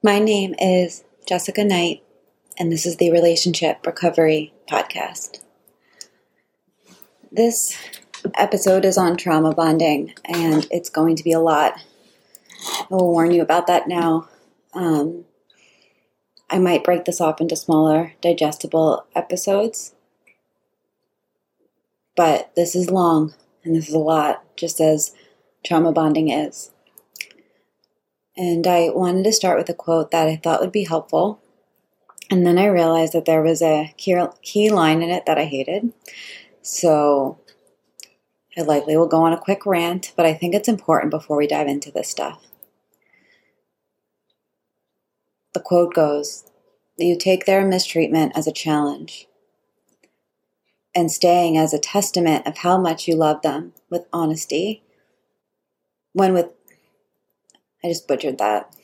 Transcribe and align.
My 0.00 0.20
name 0.20 0.54
is 0.60 1.02
Jessica 1.26 1.64
Knight, 1.64 2.04
and 2.56 2.70
this 2.70 2.86
is 2.86 2.98
the 2.98 3.10
Relationship 3.10 3.84
Recovery 3.84 4.54
Podcast. 4.70 5.40
This 7.32 7.76
episode 8.36 8.84
is 8.84 8.96
on 8.96 9.16
trauma 9.16 9.52
bonding, 9.52 10.14
and 10.24 10.68
it's 10.70 10.88
going 10.88 11.16
to 11.16 11.24
be 11.24 11.32
a 11.32 11.40
lot. 11.40 11.82
I 12.64 12.86
will 12.90 13.10
warn 13.10 13.32
you 13.32 13.42
about 13.42 13.66
that 13.66 13.88
now. 13.88 14.28
Um, 14.72 15.24
I 16.48 16.60
might 16.60 16.84
break 16.84 17.04
this 17.04 17.20
up 17.20 17.40
into 17.40 17.56
smaller, 17.56 18.12
digestible 18.20 19.04
episodes, 19.16 19.96
but 22.14 22.54
this 22.54 22.76
is 22.76 22.88
long 22.88 23.34
and 23.64 23.74
this 23.74 23.88
is 23.88 23.94
a 23.94 23.98
lot, 23.98 24.44
just 24.56 24.80
as 24.80 25.12
trauma 25.66 25.90
bonding 25.90 26.28
is. 26.28 26.70
And 28.38 28.68
I 28.68 28.90
wanted 28.90 29.24
to 29.24 29.32
start 29.32 29.58
with 29.58 29.68
a 29.68 29.74
quote 29.74 30.12
that 30.12 30.28
I 30.28 30.36
thought 30.36 30.60
would 30.60 30.70
be 30.70 30.84
helpful. 30.84 31.42
And 32.30 32.46
then 32.46 32.56
I 32.56 32.66
realized 32.66 33.12
that 33.14 33.24
there 33.24 33.42
was 33.42 33.60
a 33.60 33.92
key 33.96 34.70
line 34.70 35.02
in 35.02 35.10
it 35.10 35.26
that 35.26 35.38
I 35.38 35.44
hated. 35.44 35.92
So 36.62 37.40
I 38.56 38.62
likely 38.62 38.96
will 38.96 39.08
go 39.08 39.22
on 39.22 39.32
a 39.32 39.40
quick 39.40 39.66
rant, 39.66 40.12
but 40.16 40.24
I 40.24 40.34
think 40.34 40.54
it's 40.54 40.68
important 40.68 41.10
before 41.10 41.36
we 41.36 41.48
dive 41.48 41.66
into 41.66 41.90
this 41.90 42.08
stuff. 42.08 42.46
The 45.52 45.60
quote 45.60 45.92
goes 45.92 46.44
You 46.96 47.18
take 47.18 47.44
their 47.44 47.66
mistreatment 47.66 48.32
as 48.36 48.46
a 48.46 48.52
challenge 48.52 49.26
and 50.94 51.10
staying 51.10 51.56
as 51.56 51.74
a 51.74 51.78
testament 51.78 52.46
of 52.46 52.58
how 52.58 52.78
much 52.78 53.08
you 53.08 53.16
love 53.16 53.42
them 53.42 53.72
with 53.90 54.06
honesty 54.12 54.84
when 56.12 56.32
with 56.32 56.52
I 57.82 57.88
just 57.88 58.08
butchered 58.08 58.38
that. 58.38 58.74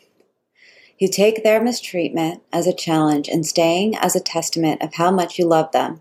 You 0.98 1.08
take 1.08 1.42
their 1.42 1.62
mistreatment 1.62 2.42
as 2.52 2.66
a 2.66 2.72
challenge 2.72 3.28
and 3.28 3.44
staying 3.44 3.96
as 3.96 4.14
a 4.14 4.20
testament 4.20 4.80
of 4.82 4.94
how 4.94 5.10
much 5.10 5.38
you 5.38 5.46
love 5.46 5.72
them, 5.72 6.00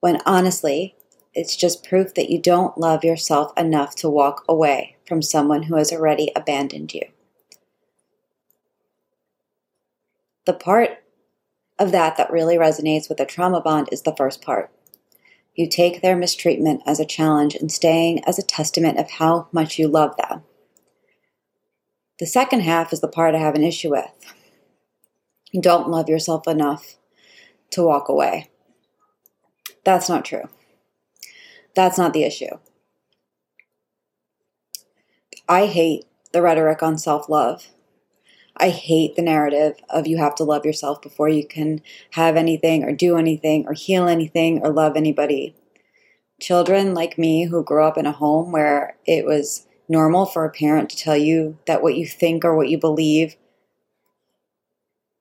when 0.00 0.20
honestly, 0.26 0.96
it's 1.34 1.54
just 1.54 1.84
proof 1.84 2.14
that 2.14 2.30
you 2.30 2.40
don't 2.40 2.76
love 2.76 3.04
yourself 3.04 3.52
enough 3.56 3.94
to 3.96 4.08
walk 4.08 4.44
away 4.48 4.96
from 5.06 5.22
someone 5.22 5.64
who 5.64 5.76
has 5.76 5.92
already 5.92 6.32
abandoned 6.34 6.92
you. 6.92 7.02
The 10.46 10.54
part 10.54 11.04
of 11.78 11.92
that 11.92 12.16
that 12.16 12.32
really 12.32 12.56
resonates 12.56 13.08
with 13.08 13.18
the 13.18 13.26
trauma 13.26 13.60
bond 13.60 13.88
is 13.92 14.02
the 14.02 14.16
first 14.16 14.42
part. 14.42 14.70
You 15.54 15.68
take 15.68 16.00
their 16.00 16.16
mistreatment 16.16 16.82
as 16.86 16.98
a 16.98 17.04
challenge 17.04 17.54
and 17.54 17.70
staying 17.70 18.24
as 18.24 18.38
a 18.38 18.42
testament 18.42 18.98
of 18.98 19.10
how 19.12 19.48
much 19.52 19.78
you 19.78 19.86
love 19.86 20.16
them. 20.16 20.42
The 22.20 22.26
second 22.26 22.60
half 22.60 22.92
is 22.92 23.00
the 23.00 23.08
part 23.08 23.34
I 23.34 23.38
have 23.38 23.54
an 23.54 23.64
issue 23.64 23.90
with. 23.92 24.10
You 25.52 25.62
don't 25.62 25.88
love 25.88 26.10
yourself 26.10 26.46
enough 26.46 26.96
to 27.70 27.82
walk 27.82 28.10
away. 28.10 28.50
That's 29.84 30.06
not 30.06 30.26
true. 30.26 30.50
That's 31.74 31.96
not 31.96 32.12
the 32.12 32.24
issue. 32.24 32.58
I 35.48 35.64
hate 35.64 36.04
the 36.32 36.42
rhetoric 36.42 36.82
on 36.82 36.98
self 36.98 37.26
love. 37.30 37.68
I 38.54 38.68
hate 38.68 39.16
the 39.16 39.22
narrative 39.22 39.76
of 39.88 40.06
you 40.06 40.18
have 40.18 40.34
to 40.34 40.44
love 40.44 40.66
yourself 40.66 41.00
before 41.00 41.30
you 41.30 41.46
can 41.46 41.80
have 42.10 42.36
anything 42.36 42.84
or 42.84 42.92
do 42.92 43.16
anything 43.16 43.66
or 43.66 43.72
heal 43.72 44.06
anything 44.06 44.60
or 44.62 44.70
love 44.70 44.94
anybody. 44.94 45.54
Children 46.38 46.92
like 46.92 47.16
me 47.16 47.46
who 47.46 47.64
grew 47.64 47.82
up 47.82 47.96
in 47.96 48.04
a 48.04 48.12
home 48.12 48.52
where 48.52 48.96
it 49.06 49.24
was 49.24 49.66
normal 49.90 50.24
for 50.24 50.44
a 50.44 50.50
parent 50.50 50.88
to 50.88 50.96
tell 50.96 51.16
you 51.16 51.58
that 51.66 51.82
what 51.82 51.96
you 51.96 52.06
think 52.06 52.44
or 52.44 52.56
what 52.56 52.68
you 52.68 52.78
believe 52.78 53.34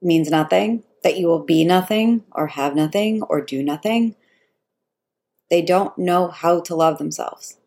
means 0.02 0.30
nothing, 0.30 0.84
that 1.03 1.17
you 1.17 1.28
will 1.28 1.44
be 1.44 1.66
nothing 1.66 2.23
or 2.31 2.48
have 2.48 2.76
nothing 2.76 3.23
or 3.23 3.42
do 3.42 3.64
nothing. 3.64 4.16
They 5.49 5.64
don't 5.64 5.98
know 5.98 6.27
how 6.27 6.61
to 6.61 6.76
love 6.76 6.99
themselves. 6.99 7.58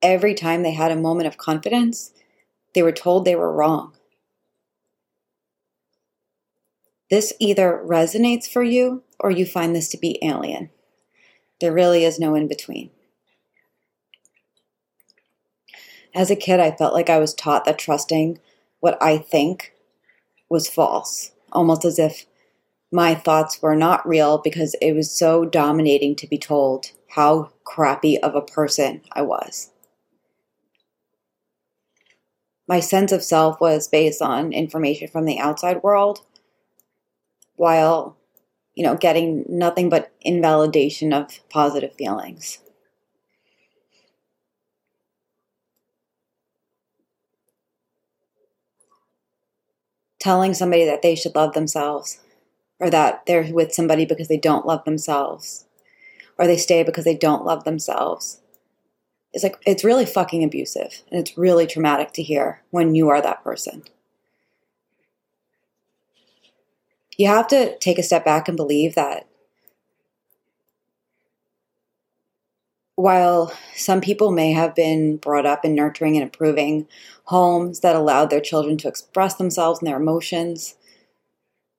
Every 0.00 0.34
time 0.34 0.62
they 0.62 0.72
had 0.72 0.90
a 0.90 0.96
moment 0.96 1.26
of 1.26 1.36
confidence, 1.36 2.12
they 2.74 2.82
were 2.82 2.92
told 2.92 3.24
they 3.24 3.36
were 3.36 3.52
wrong. 3.52 3.92
This 7.10 7.34
either 7.38 7.82
resonates 7.84 8.48
for 8.48 8.62
you 8.62 9.02
or 9.20 9.30
you 9.30 9.44
find 9.44 9.76
this 9.76 9.88
to 9.90 9.98
be 9.98 10.18
alien. 10.22 10.70
There 11.60 11.72
really 11.72 12.04
is 12.04 12.18
no 12.18 12.34
in 12.34 12.48
between. 12.48 12.90
As 16.14 16.30
a 16.30 16.36
kid, 16.36 16.60
I 16.60 16.70
felt 16.70 16.94
like 16.94 17.10
I 17.10 17.18
was 17.18 17.34
taught 17.34 17.64
that 17.64 17.78
trusting 17.78 18.38
what 18.80 18.96
I 19.02 19.18
think 19.18 19.74
was 20.48 20.68
false, 20.68 21.32
almost 21.52 21.84
as 21.84 21.98
if 21.98 22.26
my 22.90 23.14
thoughts 23.14 23.60
were 23.60 23.76
not 23.76 24.06
real 24.08 24.38
because 24.38 24.74
it 24.80 24.92
was 24.92 25.10
so 25.10 25.44
dominating 25.44 26.16
to 26.16 26.26
be 26.26 26.38
told 26.38 26.92
how 27.08 27.50
crappy 27.64 28.18
of 28.18 28.34
a 28.34 28.40
person 28.40 29.02
I 29.12 29.22
was. 29.22 29.70
My 32.66 32.80
sense 32.80 33.12
of 33.12 33.22
self 33.22 33.60
was 33.60 33.88
based 33.88 34.20
on 34.20 34.52
information 34.52 35.08
from 35.08 35.24
the 35.24 35.38
outside 35.38 35.82
world, 35.82 36.20
while, 37.56 38.16
you 38.74 38.84
know, 38.84 38.94
getting 38.94 39.44
nothing 39.48 39.88
but 39.88 40.12
invalidation 40.20 41.12
of 41.12 41.40
positive 41.48 41.94
feelings. 41.94 42.58
Telling 50.18 50.54
somebody 50.54 50.84
that 50.84 51.02
they 51.02 51.14
should 51.14 51.34
love 51.34 51.54
themselves 51.54 52.18
or 52.80 52.90
that 52.90 53.24
they're 53.26 53.52
with 53.52 53.72
somebody 53.72 54.04
because 54.04 54.28
they 54.28 54.36
don't 54.36 54.66
love 54.66 54.84
themselves 54.84 55.66
or 56.38 56.46
they 56.46 56.56
stay 56.56 56.82
because 56.82 57.04
they 57.04 57.16
don't 57.16 57.44
love 57.44 57.64
themselves. 57.64 58.40
It's 59.32 59.44
like, 59.44 59.56
it's 59.66 59.84
really 59.84 60.06
fucking 60.06 60.42
abusive 60.42 61.02
and 61.10 61.20
it's 61.20 61.38
really 61.38 61.66
traumatic 61.66 62.12
to 62.12 62.22
hear 62.22 62.62
when 62.70 62.94
you 62.94 63.08
are 63.08 63.20
that 63.20 63.44
person. 63.44 63.82
You 67.16 67.28
have 67.28 67.48
to 67.48 67.76
take 67.78 67.98
a 67.98 68.02
step 68.02 68.24
back 68.24 68.48
and 68.48 68.56
believe 68.56 68.94
that 68.94 69.27
while 72.98 73.52
some 73.76 74.00
people 74.00 74.32
may 74.32 74.50
have 74.50 74.74
been 74.74 75.16
brought 75.18 75.46
up 75.46 75.64
in 75.64 75.72
nurturing 75.72 76.16
and 76.16 76.26
approving 76.26 76.84
homes 77.26 77.78
that 77.78 77.94
allowed 77.94 78.28
their 78.28 78.40
children 78.40 78.76
to 78.76 78.88
express 78.88 79.36
themselves 79.36 79.78
and 79.78 79.86
their 79.86 79.98
emotions, 79.98 80.74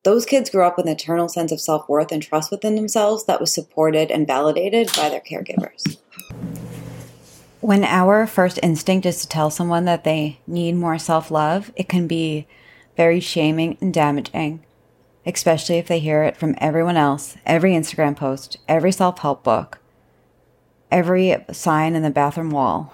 those 0.06 0.25
kids 0.25 0.50
grew 0.50 0.63
up 0.63 0.78
with 0.78 0.85
an 0.85 0.94
eternal 0.94 1.28
sense 1.28 1.52
of 1.52 1.59
self 1.59 1.90
worth 1.90 2.13
and 2.13 2.24
trust 2.24 2.52
within 2.52 2.75
themselves 2.75 3.25
that 3.25 3.41
was 3.41 3.53
supported 3.53 4.09
and 4.12 4.28
validated 4.28 4.90
by 4.96 5.09
their 5.09 5.19
caregivers. 5.19 5.97
When 7.59 7.84
our 7.84 8.25
first 8.25 8.57
instinct 8.63 9.06
is 9.06 9.19
to 9.19 9.28
tell 9.28 9.50
someone 9.50 9.84
that 9.84 10.06
they 10.06 10.40
need 10.47 10.78
more 10.78 10.97
self 10.97 11.30
love, 11.30 11.69
it 11.75 11.90
can 11.90 12.07
be 12.07 12.47
very 12.96 13.19
shaming 13.19 13.78
and 13.81 13.94
damaging, 13.94 14.63
especially 15.25 15.80
if 15.80 15.90
they 15.90 16.00
hear 16.00 16.24
it 16.24 16.38
from 16.38 16.56
everyone 16.59 16.96
else, 16.96 17.36
every 17.46 17.74
Instagram 17.74 18.16
post, 18.16 18.57
every 18.69 18.94
self 18.94 19.19
help 19.19 19.44
book 19.44 19.78
every 20.91 21.35
sign 21.51 21.95
in 21.95 22.03
the 22.03 22.09
bathroom 22.09 22.51
wall. 22.51 22.94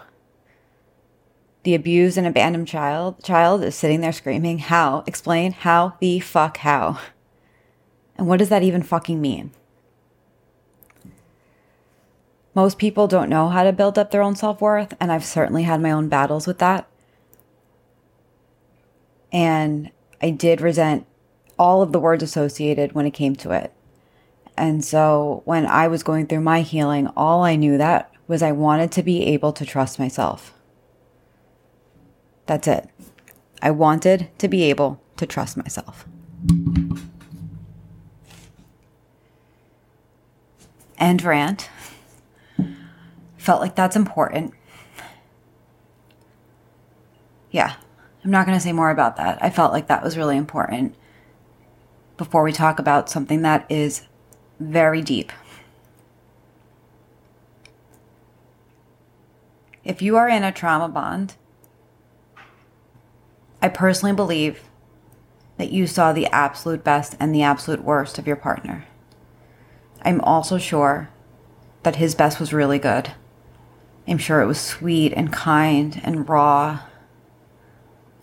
The 1.63 1.75
abused 1.75 2.17
and 2.17 2.27
abandoned 2.27 2.67
child 2.67 3.23
child 3.23 3.63
is 3.63 3.75
sitting 3.75 4.01
there 4.01 4.11
screaming, 4.11 4.59
How? 4.59 5.03
Explain 5.07 5.51
how 5.51 5.95
the 5.99 6.19
fuck 6.19 6.57
how? 6.57 6.99
And 8.17 8.27
what 8.27 8.39
does 8.39 8.49
that 8.49 8.63
even 8.63 8.83
fucking 8.83 9.19
mean? 9.19 9.51
Most 12.53 12.77
people 12.77 13.07
don't 13.07 13.29
know 13.29 13.49
how 13.49 13.63
to 13.63 13.73
build 13.73 13.99
up 13.99 14.11
their 14.11 14.21
own 14.21 14.35
self 14.35 14.61
worth, 14.61 14.93
and 14.99 15.11
I've 15.11 15.25
certainly 15.25 15.63
had 15.63 15.81
my 15.81 15.91
own 15.91 16.07
battles 16.07 16.47
with 16.47 16.59
that. 16.59 16.87
And 19.31 19.91
I 20.21 20.29
did 20.29 20.61
resent 20.61 21.05
all 21.59 21.81
of 21.81 21.91
the 21.91 21.99
words 21.99 22.23
associated 22.23 22.93
when 22.93 23.05
it 23.05 23.11
came 23.11 23.35
to 23.37 23.51
it. 23.51 23.73
And 24.57 24.83
so 24.83 25.41
when 25.45 25.65
I 25.65 25.87
was 25.87 26.03
going 26.03 26.27
through 26.27 26.41
my 26.41 26.61
healing, 26.61 27.07
all 27.15 27.43
I 27.43 27.55
knew 27.55 27.77
that 27.77 28.11
was 28.27 28.41
I 28.41 28.51
wanted 28.51 28.91
to 28.93 29.03
be 29.03 29.25
able 29.25 29.51
to 29.53 29.65
trust 29.65 29.99
myself. 29.99 30.53
That's 32.45 32.67
it. 32.67 32.89
I 33.61 33.71
wanted 33.71 34.29
to 34.37 34.47
be 34.47 34.63
able 34.63 35.01
to 35.17 35.25
trust 35.25 35.57
myself. 35.57 36.05
End 40.97 41.23
rant. 41.23 41.69
Felt 43.37 43.61
like 43.61 43.75
that's 43.75 43.95
important. 43.95 44.53
Yeah, 47.51 47.75
I'm 48.23 48.31
not 48.31 48.45
going 48.45 48.57
to 48.57 48.63
say 48.63 48.73
more 48.73 48.89
about 48.89 49.17
that. 49.17 49.37
I 49.41 49.49
felt 49.49 49.71
like 49.71 49.87
that 49.87 50.03
was 50.03 50.17
really 50.17 50.37
important 50.37 50.95
before 52.17 52.43
we 52.43 52.51
talk 52.51 52.79
about 52.79 53.09
something 53.09 53.41
that 53.41 53.65
is 53.69 54.07
very 54.59 55.01
deep. 55.01 55.31
If 59.83 60.01
you 60.01 60.17
are 60.17 60.27
in 60.27 60.43
a 60.43 60.51
trauma 60.51 60.89
bond, 60.89 61.35
I 63.61 63.69
personally 63.69 64.15
believe 64.15 64.61
that 65.57 65.71
you 65.71 65.87
saw 65.87 66.11
the 66.11 66.27
absolute 66.27 66.83
best 66.83 67.15
and 67.19 67.33
the 67.33 67.43
absolute 67.43 67.83
worst 67.83 68.17
of 68.17 68.27
your 68.27 68.35
partner. 68.35 68.85
I'm 70.01 70.21
also 70.21 70.57
sure 70.57 71.09
that 71.83 71.95
his 71.95 72.15
best 72.15 72.39
was 72.39 72.53
really 72.53 72.79
good. 72.79 73.11
I'm 74.07 74.17
sure 74.17 74.41
it 74.41 74.47
was 74.47 74.59
sweet 74.59 75.13
and 75.13 75.31
kind 75.31 75.99
and 76.03 76.27
raw, 76.27 76.81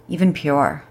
even 0.08 0.32
pure. 0.32 0.84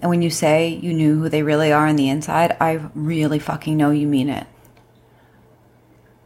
And 0.00 0.08
when 0.08 0.22
you 0.22 0.30
say 0.30 0.68
you 0.68 0.94
knew 0.94 1.18
who 1.18 1.28
they 1.28 1.42
really 1.42 1.72
are 1.72 1.86
on 1.86 1.96
the 1.96 2.08
inside, 2.08 2.56
I 2.60 2.80
really 2.94 3.38
fucking 3.38 3.76
know 3.76 3.90
you 3.90 4.06
mean 4.06 4.28
it. 4.28 4.46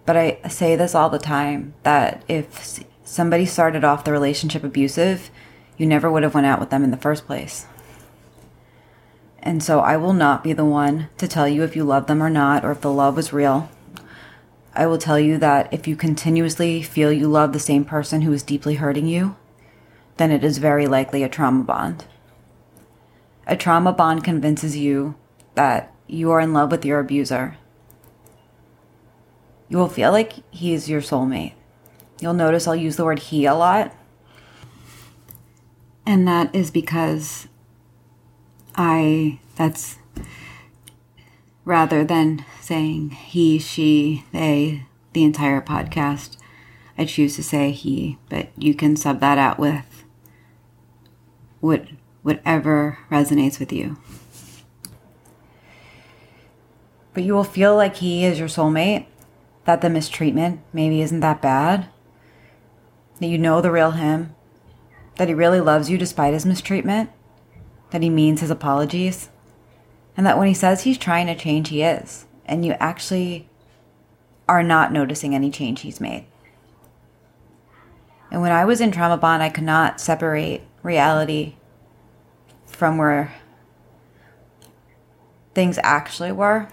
But 0.07 0.17
I 0.17 0.39
say 0.49 0.77
this 0.77 0.95
all 0.95 1.11
the 1.11 1.19
time 1.19 1.75
that 1.83 2.23
if 2.29 2.85
somebody 3.05 3.47
started 3.47 3.85
off 3.85 4.05
the 4.05 4.13
relationship 4.13 4.63
abusive, 4.63 5.31
you 5.77 5.87
never 5.87 6.11
would 6.11 6.23
have 6.23 6.35
went 6.35 6.47
out 6.47 6.61
with 6.61 6.71
them 6.71 6.85
in 6.85 6.91
the 6.91 6.97
first 6.97 7.27
place. 7.27 7.67
And 9.43 9.63
so 9.63 9.81
I 9.81 9.97
will 9.97 10.13
not 10.13 10.45
be 10.45 10.53
the 10.53 10.65
one 10.65 11.09
to 11.19 11.29
tell 11.29 11.49
you 11.49 11.65
if 11.65 11.75
you 11.75 11.85
love 11.85 12.07
them 12.07 12.23
or 12.23 12.31
not, 12.31 12.65
or 12.65 12.71
if 12.71 12.81
the 12.81 12.93
love 12.93 13.17
was 13.17 13.33
real. 13.33 13.71
I 14.75 14.87
will 14.87 14.99
tell 14.99 15.21
you 15.21 15.37
that 15.39 15.73
if 15.73 15.87
you 15.87 15.97
continuously 15.97 16.83
feel 16.83 17.13
you 17.13 17.29
love 17.29 17.53
the 17.53 17.59
same 17.59 17.85
person 17.85 18.23
who 18.23 18.33
is 18.33 18.43
deeply 18.43 18.77
hurting 18.77 19.07
you, 19.07 19.37
then 20.17 20.31
it 20.31 20.45
is 20.45 20.59
very 20.59 20.87
likely 20.87 21.23
a 21.23 21.29
trauma 21.29 21.63
bond. 21.65 22.07
A 23.47 23.57
trauma 23.57 23.93
bond 23.93 24.25
convinces 24.25 24.77
you 24.77 25.15
that 25.55 25.95
you 26.07 26.31
are 26.31 26.41
in 26.41 26.53
love 26.53 26.71
with 26.71 26.85
your 26.85 27.01
abuser. 27.01 27.57
You 29.69 29.79
will 29.79 29.89
feel 29.89 30.13
like 30.13 30.35
he 30.51 30.73
is 30.73 30.89
your 30.89 31.01
soulmate. 31.01 31.55
You'll 32.21 32.35
notice 32.35 32.67
I'll 32.67 32.77
use 32.77 32.97
the 32.97 33.05
word 33.05 33.19
he 33.19 33.45
a 33.45 33.55
lot. 33.55 33.95
And 36.07 36.29
that 36.29 36.55
is 36.55 36.71
because 36.71 37.49
I, 38.77 39.41
that's 39.57 39.99
rather 41.65 42.05
than 42.05 42.45
saying 42.61 43.11
he, 43.11 43.59
she, 43.59 44.25
they, 44.33 44.87
the 45.13 45.25
entire 45.25 45.61
podcast, 45.61 46.37
I 46.97 47.05
choose 47.05 47.37
to 47.37 47.43
say 47.43 47.73
he, 47.73 48.19
but 48.29 48.49
you 48.57 48.75
can 48.75 48.97
sub 48.97 49.21
that 49.21 49.39
out 49.39 49.59
with 49.59 50.05
what, 51.61 51.87
whatever 52.25 52.99
resonates 53.11 53.61
with 53.61 53.73
you. 53.73 53.97
But 57.13 57.23
you 57.23 57.35
will 57.35 57.45
feel 57.45 57.77
like 57.77 57.97
he 57.97 58.25
is 58.25 58.41
your 58.41 58.49
soulmate, 58.49 59.07
that 59.67 59.81
the 59.81 59.89
mistreatment 59.89 60.61
maybe 60.73 61.01
isn't 61.01 61.21
that 61.21 61.41
bad, 61.41 61.89
that 63.21 63.29
you 63.29 63.39
know 63.39 63.61
the 63.61 63.71
real 63.71 63.93
him, 63.93 64.35
that 65.17 65.29
he 65.29 65.35
really 65.35 65.61
loves 65.61 65.89
you 65.89 65.97
despite 65.97 66.35
his 66.35 66.45
mistreatment 66.45 67.11
that 67.95 68.03
he 68.03 68.11
means 68.11 68.41
his 68.41 68.51
apologies, 68.51 69.29
and 70.17 70.27
that 70.27 70.37
when 70.37 70.49
he 70.49 70.55
says 70.55 70.83
he's 70.83 70.99
trying 70.99 71.29
to 71.29 71.37
change, 71.37 71.69
he 71.69 71.81
is, 71.81 72.27
and 72.45 72.67
you 72.67 72.73
actually 72.81 73.49
are 74.49 74.65
not 74.65 74.93
noticing 74.93 75.33
any 75.33 75.49
change 75.49 75.83
he's 75.83 76.01
made. 76.01 76.27
And 78.33 78.43
when 78.43 78.51
I 78.51 78.65
was 78.65 78.81
in 78.81 78.91
trauma 78.91 79.17
bond, 79.17 79.45
I 79.45 79.49
could 79.49 79.63
not 79.63 80.01
separate 80.01 80.63
reality 80.83 81.55
from 82.75 82.99
where 82.99 83.35
things 85.55 85.79
actually 85.83 86.33
were. 86.33 86.69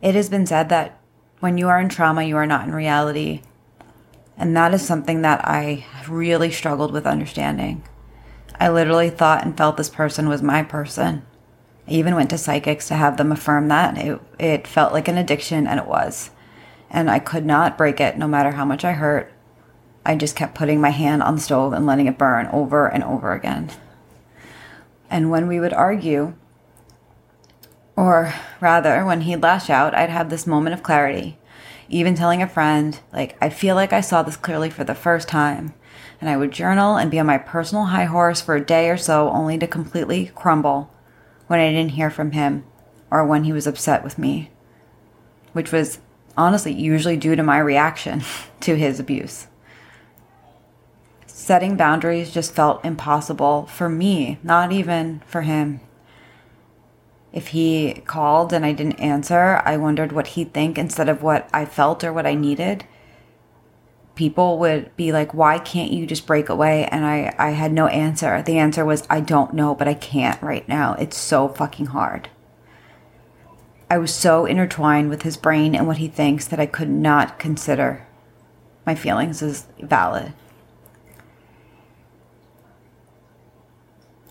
It 0.00 0.14
has 0.14 0.28
been 0.28 0.46
said 0.46 0.68
that 0.70 1.00
when 1.40 1.58
you 1.58 1.68
are 1.68 1.80
in 1.80 1.88
trauma, 1.88 2.22
you 2.22 2.36
are 2.36 2.46
not 2.46 2.66
in 2.66 2.74
reality. 2.74 3.42
And 4.36 4.56
that 4.56 4.74
is 4.74 4.82
something 4.82 5.22
that 5.22 5.46
I 5.46 5.84
really 6.08 6.50
struggled 6.50 6.92
with 6.92 7.06
understanding. 7.06 7.84
I 8.58 8.68
literally 8.68 9.10
thought 9.10 9.44
and 9.44 9.56
felt 9.56 9.76
this 9.76 9.90
person 9.90 10.28
was 10.28 10.42
my 10.42 10.62
person. 10.62 11.24
I 11.86 11.92
even 11.92 12.14
went 12.14 12.30
to 12.30 12.38
psychics 12.38 12.88
to 12.88 12.94
have 12.94 13.16
them 13.16 13.30
affirm 13.30 13.68
that. 13.68 13.98
It, 13.98 14.20
it 14.38 14.66
felt 14.66 14.92
like 14.94 15.08
an 15.08 15.18
addiction, 15.18 15.66
and 15.66 15.78
it 15.78 15.86
was. 15.86 16.30
And 16.88 17.10
I 17.10 17.18
could 17.18 17.44
not 17.44 17.76
break 17.76 18.00
it 18.00 18.16
no 18.16 18.26
matter 18.26 18.52
how 18.52 18.64
much 18.64 18.84
I 18.84 18.92
hurt. 18.92 19.33
I 20.04 20.16
just 20.16 20.36
kept 20.36 20.54
putting 20.54 20.80
my 20.80 20.90
hand 20.90 21.22
on 21.22 21.36
the 21.36 21.40
stove 21.40 21.72
and 21.72 21.86
letting 21.86 22.06
it 22.06 22.18
burn 22.18 22.46
over 22.48 22.86
and 22.86 23.02
over 23.02 23.32
again. 23.32 23.70
And 25.10 25.30
when 25.30 25.48
we 25.48 25.60
would 25.60 25.72
argue, 25.72 26.34
or 27.96 28.34
rather, 28.60 29.04
when 29.04 29.22
he'd 29.22 29.42
lash 29.42 29.70
out, 29.70 29.94
I'd 29.94 30.10
have 30.10 30.30
this 30.30 30.46
moment 30.46 30.74
of 30.74 30.82
clarity. 30.82 31.38
Even 31.88 32.14
telling 32.14 32.42
a 32.42 32.48
friend, 32.48 32.98
like, 33.12 33.36
I 33.40 33.50
feel 33.50 33.74
like 33.74 33.92
I 33.92 34.00
saw 34.00 34.22
this 34.22 34.36
clearly 34.36 34.70
for 34.70 34.84
the 34.84 34.94
first 34.94 35.28
time 35.28 35.74
and 36.20 36.30
I 36.30 36.36
would 36.36 36.52
journal 36.52 36.96
and 36.96 37.10
be 37.10 37.18
on 37.18 37.26
my 37.26 37.38
personal 37.38 37.84
high 37.86 38.06
horse 38.06 38.40
for 38.40 38.54
a 38.54 38.64
day 38.64 38.88
or 38.88 38.96
so, 38.96 39.28
only 39.30 39.58
to 39.58 39.66
completely 39.66 40.32
crumble 40.34 40.90
when 41.48 41.60
I 41.60 41.70
didn't 41.70 41.92
hear 41.92 42.10
from 42.10 42.32
him 42.32 42.64
or 43.10 43.26
when 43.26 43.44
he 43.44 43.52
was 43.52 43.66
upset 43.66 44.02
with 44.02 44.18
me, 44.18 44.50
which 45.52 45.70
was 45.70 45.98
honestly 46.36 46.72
usually 46.72 47.16
due 47.16 47.36
to 47.36 47.42
my 47.42 47.58
reaction 47.58 48.22
to 48.60 48.76
his 48.76 48.98
abuse. 48.98 49.48
Setting 51.36 51.76
boundaries 51.76 52.30
just 52.30 52.54
felt 52.54 52.84
impossible 52.84 53.66
for 53.66 53.88
me, 53.88 54.38
not 54.42 54.70
even 54.72 55.20
for 55.26 55.42
him. 55.42 55.80
If 57.32 57.48
he 57.48 58.02
called 58.06 58.52
and 58.52 58.64
I 58.64 58.72
didn't 58.72 59.00
answer, 59.00 59.60
I 59.64 59.76
wondered 59.76 60.12
what 60.12 60.28
he'd 60.28 60.54
think 60.54 60.78
instead 60.78 61.08
of 61.08 61.22
what 61.22 61.50
I 61.52 61.64
felt 61.64 62.04
or 62.04 62.12
what 62.12 62.26
I 62.26 62.34
needed 62.34 62.84
people 64.14 64.58
would 64.58 64.94
be 64.96 65.12
like, 65.12 65.34
why 65.34 65.58
can't 65.58 65.90
you 65.90 66.06
just 66.06 66.26
break 66.26 66.48
away? 66.48 66.84
And 66.86 67.04
I, 67.04 67.34
I 67.38 67.50
had 67.50 67.72
no 67.72 67.86
answer. 67.88 68.42
The 68.42 68.58
answer 68.58 68.84
was, 68.84 69.06
I 69.10 69.20
don't 69.20 69.54
know, 69.54 69.74
but 69.74 69.88
I 69.88 69.94
can't 69.94 70.40
right 70.42 70.66
now. 70.68 70.94
It's 70.94 71.16
so 71.18 71.48
fucking 71.48 71.86
hard. 71.86 72.28
I 73.90 73.98
was 73.98 74.14
so 74.14 74.46
intertwined 74.46 75.10
with 75.10 75.22
his 75.22 75.36
brain 75.36 75.74
and 75.74 75.86
what 75.86 75.98
he 75.98 76.08
thinks 76.08 76.46
that 76.48 76.60
I 76.60 76.66
could 76.66 76.88
not 76.88 77.38
consider 77.38 78.06
my 78.86 78.94
feelings 78.94 79.42
as 79.42 79.66
valid. 79.80 80.32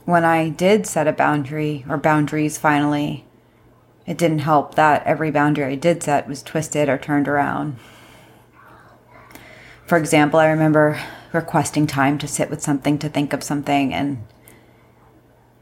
When 0.06 0.26
I 0.26 0.50
did 0.50 0.86
set 0.86 1.08
a 1.08 1.14
boundary 1.14 1.86
or 1.88 1.98
boundaries 1.98 2.58
finally, 2.58 3.26
it 4.06 4.18
didn't 4.18 4.40
help 4.40 4.76
that 4.76 5.06
every 5.06 5.32
boundary 5.32 5.66
I 5.66 5.76
did 5.76 6.04
set 6.04 6.28
was 6.28 6.44
twisted 6.44 6.90
or 6.90 6.98
turned 6.98 7.28
around. 7.28 7.78
For 9.86 9.98
example, 9.98 10.40
I 10.40 10.48
remember 10.48 11.00
requesting 11.32 11.88
time 11.88 12.18
to 12.18 12.28
sit 12.28 12.50
with 12.50 12.62
something, 12.62 13.00
to 13.00 13.08
think 13.08 13.32
of 13.32 13.44
something, 13.44 13.94
and 13.94 14.26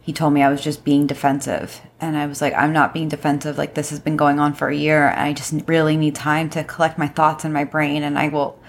he 0.02 0.12
told 0.12 0.34
me 0.34 0.42
I 0.42 0.50
was 0.50 0.62
just 0.62 0.84
being 0.84 1.06
defensive. 1.06 1.82
And 2.00 2.18
I 2.18 2.26
was 2.26 2.42
like, 2.42 2.56
I'm 2.56 2.74
not 2.74 2.94
being 2.94 3.10
defensive. 3.10 3.60
Like, 3.60 3.76
this 3.76 3.92
has 3.92 4.00
been 4.00 4.18
going 4.18 4.40
on 4.40 4.54
for 4.54 4.70
a 4.70 4.76
year, 4.76 5.08
and 5.08 5.20
I 5.22 5.34
just 5.34 5.54
really 5.68 5.98
need 5.98 6.16
time 6.16 6.50
to 6.52 6.64
collect 6.64 6.98
my 6.98 7.08
thoughts 7.08 7.46
in 7.46 7.54
my 7.54 7.64
brain, 7.64 8.02
and 8.02 8.18
I 8.18 8.28
will 8.28 8.60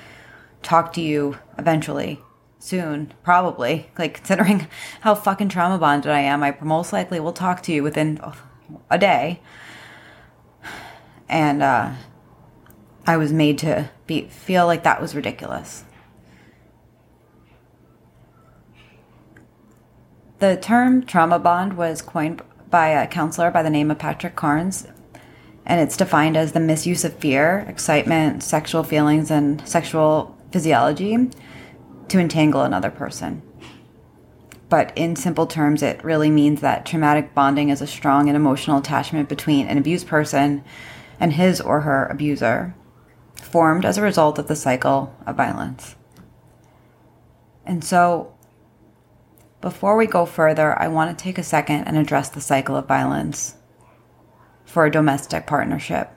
talk 0.62 0.92
to 0.94 1.00
you 1.00 1.38
eventually. 1.56 2.20
Soon, 2.62 3.12
probably. 3.24 3.90
Like, 3.98 4.14
considering 4.14 4.68
how 5.00 5.16
fucking 5.16 5.48
trauma 5.48 5.78
bonded 5.78 6.12
I 6.12 6.20
am, 6.20 6.44
I 6.44 6.56
most 6.60 6.92
likely 6.92 7.18
will 7.18 7.32
talk 7.32 7.60
to 7.64 7.72
you 7.72 7.82
within 7.82 8.20
a 8.88 8.96
day. 8.96 9.40
And, 11.28 11.60
uh, 11.60 11.94
I 13.04 13.16
was 13.16 13.32
made 13.32 13.58
to 13.58 13.90
be, 14.06 14.28
feel 14.28 14.64
like 14.66 14.84
that 14.84 15.02
was 15.02 15.16
ridiculous. 15.16 15.82
The 20.38 20.56
term 20.56 21.04
trauma 21.04 21.40
bond 21.40 21.76
was 21.76 22.00
coined 22.00 22.42
by 22.70 22.90
a 22.90 23.08
counselor 23.08 23.50
by 23.50 23.64
the 23.64 23.70
name 23.70 23.90
of 23.90 23.98
Patrick 23.98 24.36
Carnes, 24.36 24.86
and 25.66 25.80
it's 25.80 25.96
defined 25.96 26.36
as 26.36 26.52
the 26.52 26.60
misuse 26.60 27.04
of 27.04 27.14
fear, 27.14 27.66
excitement, 27.66 28.44
sexual 28.44 28.84
feelings, 28.84 29.32
and 29.32 29.66
sexual 29.66 30.38
physiology 30.52 31.28
to 32.08 32.18
entangle 32.18 32.62
another 32.62 32.90
person. 32.90 33.42
But 34.68 34.92
in 34.96 35.16
simple 35.16 35.46
terms, 35.46 35.82
it 35.82 36.02
really 36.02 36.30
means 36.30 36.62
that 36.62 36.86
traumatic 36.86 37.34
bonding 37.34 37.68
is 37.68 37.82
a 37.82 37.86
strong 37.86 38.28
and 38.28 38.36
emotional 38.36 38.78
attachment 38.78 39.28
between 39.28 39.66
an 39.66 39.76
abused 39.76 40.06
person 40.06 40.64
and 41.20 41.34
his 41.34 41.60
or 41.60 41.82
her 41.82 42.06
abuser 42.06 42.74
formed 43.34 43.84
as 43.84 43.98
a 43.98 44.02
result 44.02 44.38
of 44.38 44.48
the 44.48 44.56
cycle 44.56 45.14
of 45.26 45.36
violence. 45.36 45.94
And 47.66 47.84
so, 47.84 48.32
before 49.60 49.96
we 49.96 50.06
go 50.06 50.24
further, 50.24 50.76
I 50.80 50.88
want 50.88 51.16
to 51.16 51.22
take 51.22 51.38
a 51.38 51.42
second 51.42 51.84
and 51.84 51.98
address 51.98 52.30
the 52.30 52.40
cycle 52.40 52.74
of 52.74 52.88
violence 52.88 53.56
for 54.64 54.86
a 54.86 54.90
domestic 54.90 55.46
partnership. 55.46 56.10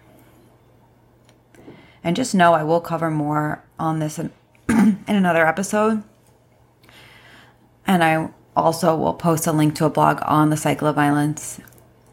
And 2.04 2.16
just 2.16 2.34
know 2.34 2.54
I 2.54 2.64
will 2.64 2.82
cover 2.82 3.12
more 3.12 3.66
on 3.78 4.00
this 4.00 4.18
in 4.70 5.00
another 5.08 5.46
episode. 5.46 6.04
And 7.88 8.04
I 8.04 8.30
also 8.56 8.96
will 8.96 9.14
post 9.14 9.48
a 9.48 9.52
link 9.52 9.76
to 9.76 9.86
a 9.86 9.90
blog 9.90 10.20
on 10.24 10.50
the 10.50 10.58
cycle 10.58 10.88
of 10.88 10.96
violence 10.96 11.60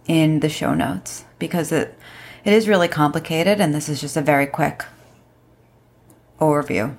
in 0.07 0.41
the 0.41 0.49
show 0.49 0.75
notes 0.75 1.25
because 1.39 1.71
it 1.73 1.99
it 2.45 2.53
is 2.53 2.69
really 2.69 2.89
complicated 2.89 3.61
and 3.61 3.73
this 3.73 3.89
is 3.89 4.01
just 4.01 4.17
a 4.17 4.21
very 4.21 4.47
quick 4.47 4.85
overview. 6.41 6.97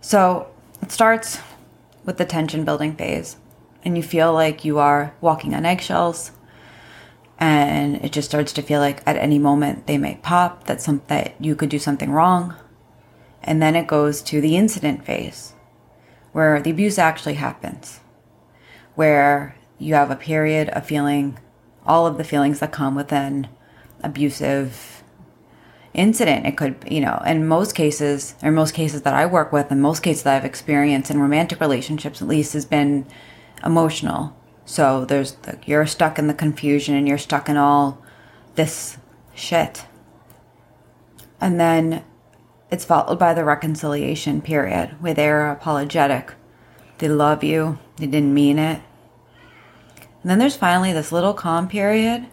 So, 0.00 0.48
it 0.80 0.90
starts 0.90 1.40
with 2.06 2.16
the 2.16 2.24
tension 2.24 2.64
building 2.64 2.94
phase, 2.94 3.36
and 3.84 3.94
you 3.94 4.02
feel 4.02 4.32
like 4.32 4.64
you 4.64 4.78
are 4.78 5.12
walking 5.20 5.54
on 5.54 5.66
eggshells, 5.66 6.30
and 7.38 7.96
it 8.04 8.12
just 8.12 8.28
starts 8.28 8.52
to 8.52 8.62
feel 8.62 8.80
like 8.80 9.02
at 9.06 9.16
any 9.16 9.38
moment 9.38 9.86
they 9.86 9.98
may 9.98 10.16
pop 10.22 10.64
that 10.64 10.82
some 10.82 11.02
that 11.06 11.34
you 11.40 11.54
could 11.54 11.68
do 11.68 11.78
something 11.78 12.10
wrong, 12.10 12.54
and 13.42 13.62
then 13.62 13.76
it 13.76 13.86
goes 13.86 14.22
to 14.22 14.40
the 14.40 14.56
incident 14.56 15.04
phase, 15.04 15.54
where 16.32 16.60
the 16.60 16.70
abuse 16.70 16.98
actually 16.98 17.34
happens, 17.34 18.00
where 18.94 19.56
you 19.78 19.94
have 19.94 20.10
a 20.10 20.16
period 20.16 20.68
of 20.70 20.84
feeling 20.84 21.38
all 21.86 22.06
of 22.06 22.18
the 22.18 22.24
feelings 22.24 22.58
that 22.58 22.72
come 22.72 22.94
with 22.94 23.12
an 23.12 23.48
abusive 24.02 25.02
incident. 25.94 26.46
It 26.46 26.56
could, 26.56 26.76
you 26.88 27.00
know, 27.00 27.22
in 27.26 27.46
most 27.46 27.74
cases, 27.74 28.34
or 28.42 28.50
most 28.50 28.74
cases 28.74 29.02
that 29.02 29.14
I 29.14 29.24
work 29.26 29.52
with, 29.52 29.70
and 29.70 29.80
most 29.80 30.02
cases 30.02 30.24
that 30.24 30.36
I've 30.36 30.44
experienced 30.44 31.10
in 31.10 31.20
romantic 31.20 31.60
relationships, 31.60 32.20
at 32.20 32.28
least, 32.28 32.52
has 32.52 32.66
been 32.66 33.06
emotional. 33.64 34.37
So 34.68 35.06
there's 35.06 35.32
the, 35.32 35.58
you're 35.64 35.86
stuck 35.86 36.18
in 36.18 36.26
the 36.26 36.34
confusion 36.34 36.94
and 36.94 37.08
you're 37.08 37.16
stuck 37.16 37.48
in 37.48 37.56
all 37.56 38.02
this 38.54 38.98
shit. 39.34 39.86
And 41.40 41.58
then 41.58 42.04
it's 42.70 42.84
followed 42.84 43.18
by 43.18 43.32
the 43.32 43.46
reconciliation 43.46 44.42
period 44.42 45.00
where 45.00 45.14
they're 45.14 45.50
apologetic. 45.50 46.34
They 46.98 47.08
love 47.08 47.42
you, 47.42 47.78
they 47.96 48.06
didn't 48.06 48.34
mean 48.34 48.58
it. 48.58 48.82
And 50.22 50.30
then 50.30 50.38
there's 50.38 50.56
finally 50.56 50.92
this 50.92 51.12
little 51.12 51.32
calm 51.32 51.66
period. 51.66 52.26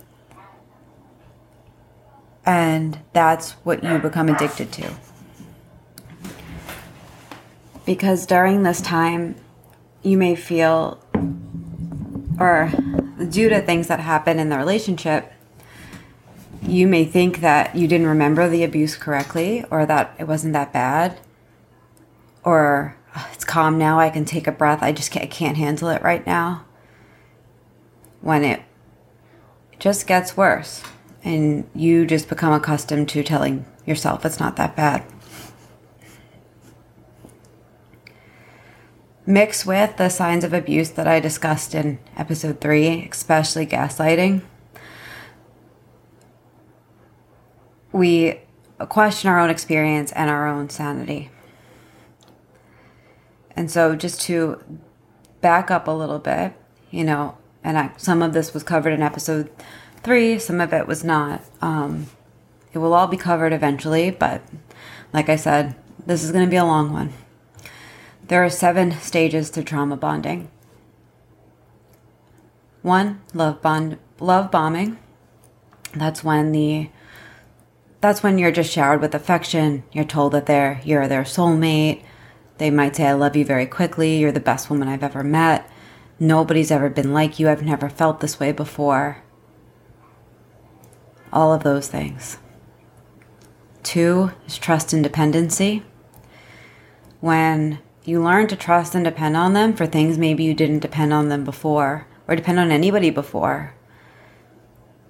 And 2.46 3.00
that's 3.14 3.52
what 3.64 3.82
you 3.82 3.98
become 3.98 4.28
addicted 4.28 4.74
to. 4.74 4.94
Because 7.86 8.26
during 8.26 8.64
this 8.64 8.82
time, 8.82 9.36
you 10.04 10.18
may 10.18 10.36
feel, 10.36 11.00
or 12.40 12.72
due 13.30 13.50
to 13.50 13.62
things 13.62 13.88
that 13.88 14.00
happen 14.00 14.40
in 14.40 14.50
the 14.50 14.58
relationship, 14.58 15.32
you 16.62 16.88
may 16.88 17.06
think 17.06 17.42
that 17.42 17.76
you 17.76 17.88
didn't 17.88 18.08
remember 18.08 18.50
the 18.50 18.64
abuse 18.64 18.96
correctly 18.96 19.64
or 19.70 19.86
that 19.86 20.16
it 20.18 20.28
wasn't 20.28 20.54
that 20.54 20.74
bad 20.74 21.20
or 22.44 22.96
oh, 23.16 23.30
it's 23.34 23.46
calm 23.46 23.78
now 23.78 24.00
i 24.00 24.10
can 24.10 24.26
take 24.26 24.48
a 24.48 24.52
breath 24.52 24.82
i 24.82 24.92
just 24.92 25.12
can't, 25.12 25.26
I 25.26 25.28
can't 25.28 25.58
handle 25.58 25.90
it 25.90 26.02
right 26.02 26.26
now 26.26 26.66
when 28.22 28.44
it 28.44 28.64
just 29.78 30.08
gets 30.08 30.36
worse 30.36 30.82
and 31.26 31.68
you 31.74 32.06
just 32.06 32.30
become 32.30 32.54
accustomed 32.54 33.10
to 33.10 33.24
telling 33.24 33.66
yourself 33.86 34.26
it's 34.26 34.40
not 34.40 34.56
that 34.56 34.76
bad. 34.76 35.04
Mix 39.28 39.66
with 39.66 39.98
the 39.98 40.10
signs 40.10 40.44
of 40.44 40.54
abuse 40.54 40.92
that 40.92 41.08
I 41.08 41.20
discussed 41.20 41.74
in 41.74 41.98
episode 42.16 42.62
three, 42.62 43.08
especially 43.12 43.66
gaslighting. 43.66 44.42
We 47.92 48.42
question 48.90 49.30
our 49.30 49.40
own 49.40 49.50
experience 49.50 50.12
and 50.12 50.30
our 50.30 50.48
own 50.48 50.70
sanity. 50.70 51.32
And 53.56 53.72
so, 53.72 53.96
just 53.96 54.22
to 54.22 54.62
back 55.42 55.72
up 55.72 55.88
a 55.88 55.92
little 55.92 56.20
bit, 56.20 56.54
you 56.92 57.04
know, 57.04 57.38
and 57.64 57.78
I, 57.78 57.92
some 57.98 58.22
of 58.22 58.34
this 58.34 58.54
was 58.54 58.64
covered 58.64 58.94
in 58.94 59.02
episode 59.02 59.50
three, 60.04 60.38
some 60.38 60.62
of 60.62 60.72
it 60.72 60.88
was 60.88 61.04
not. 61.04 61.42
Um, 61.62 62.08
it 62.74 62.78
will 62.78 62.94
all 62.94 63.08
be 63.08 63.18
covered 63.18 63.54
eventually, 63.54 64.12
but 64.12 64.44
like 65.14 65.30
I 65.30 65.36
said, 65.36 65.76
this 66.06 66.24
is 66.24 66.32
going 66.32 66.46
to 66.46 66.52
be 66.52 66.58
a 66.58 66.66
long 66.66 66.92
one. 66.92 67.14
There 68.28 68.44
are 68.44 68.50
seven 68.50 68.92
stages 68.92 69.52
to 69.52 69.64
trauma 69.64 69.98
bonding. 69.98 70.50
One, 72.82 73.22
love 73.36 73.62
bond, 73.62 74.00
love 74.20 74.50
bombing. 74.50 74.98
That's 75.94 76.24
when 76.24 76.52
the 76.52 76.90
that's 78.02 78.24
when 78.24 78.40
you're 78.40 78.52
just 78.52 78.72
showered 78.72 79.02
with 79.02 79.14
affection. 79.14 79.84
You're 79.92 80.06
told 80.06 80.34
that 80.34 80.48
they're 80.48 80.82
you're 80.84 81.08
their 81.08 81.24
soulmate. 81.24 82.02
They 82.58 82.72
might 82.72 82.96
say, 82.96 83.06
"I 83.06 83.14
love 83.14 83.36
you" 83.36 83.46
very 83.46 83.68
quickly. 83.68 84.18
You're 84.18 84.32
the 84.32 84.40
best 84.40 84.72
woman 84.72 84.88
I've 84.88 85.04
ever 85.04 85.24
met. 85.24 85.70
Nobody's 86.20 86.72
ever 86.72 86.90
been 86.90 87.14
like 87.14 87.38
you. 87.38 87.48
I've 87.48 87.62
never 87.62 87.90
felt 87.90 88.22
this 88.22 88.40
way 88.40 88.52
before. 88.52 89.18
All 91.32 91.54
of 91.54 91.64
those 91.64 91.88
things. 91.88 92.40
Two 93.84 94.32
is 94.48 94.58
trust 94.58 94.94
and 94.94 95.04
dependency. 95.04 95.84
When 97.20 97.80
you 98.08 98.22
learn 98.22 98.48
to 98.48 98.56
trust 98.56 98.96
and 98.96 99.04
depend 99.04 99.36
on 99.36 99.54
them 99.54 99.74
for 99.74 99.86
things 99.86 100.18
maybe 100.18 100.44
you 100.44 100.54
didn't 100.54 100.80
depend 100.80 101.14
on 101.14 101.30
them 101.30 101.44
before 101.44 102.08
or 102.28 102.36
depend 102.36 102.60
on 102.60 102.72
anybody 102.72 103.10
before. 103.10 103.74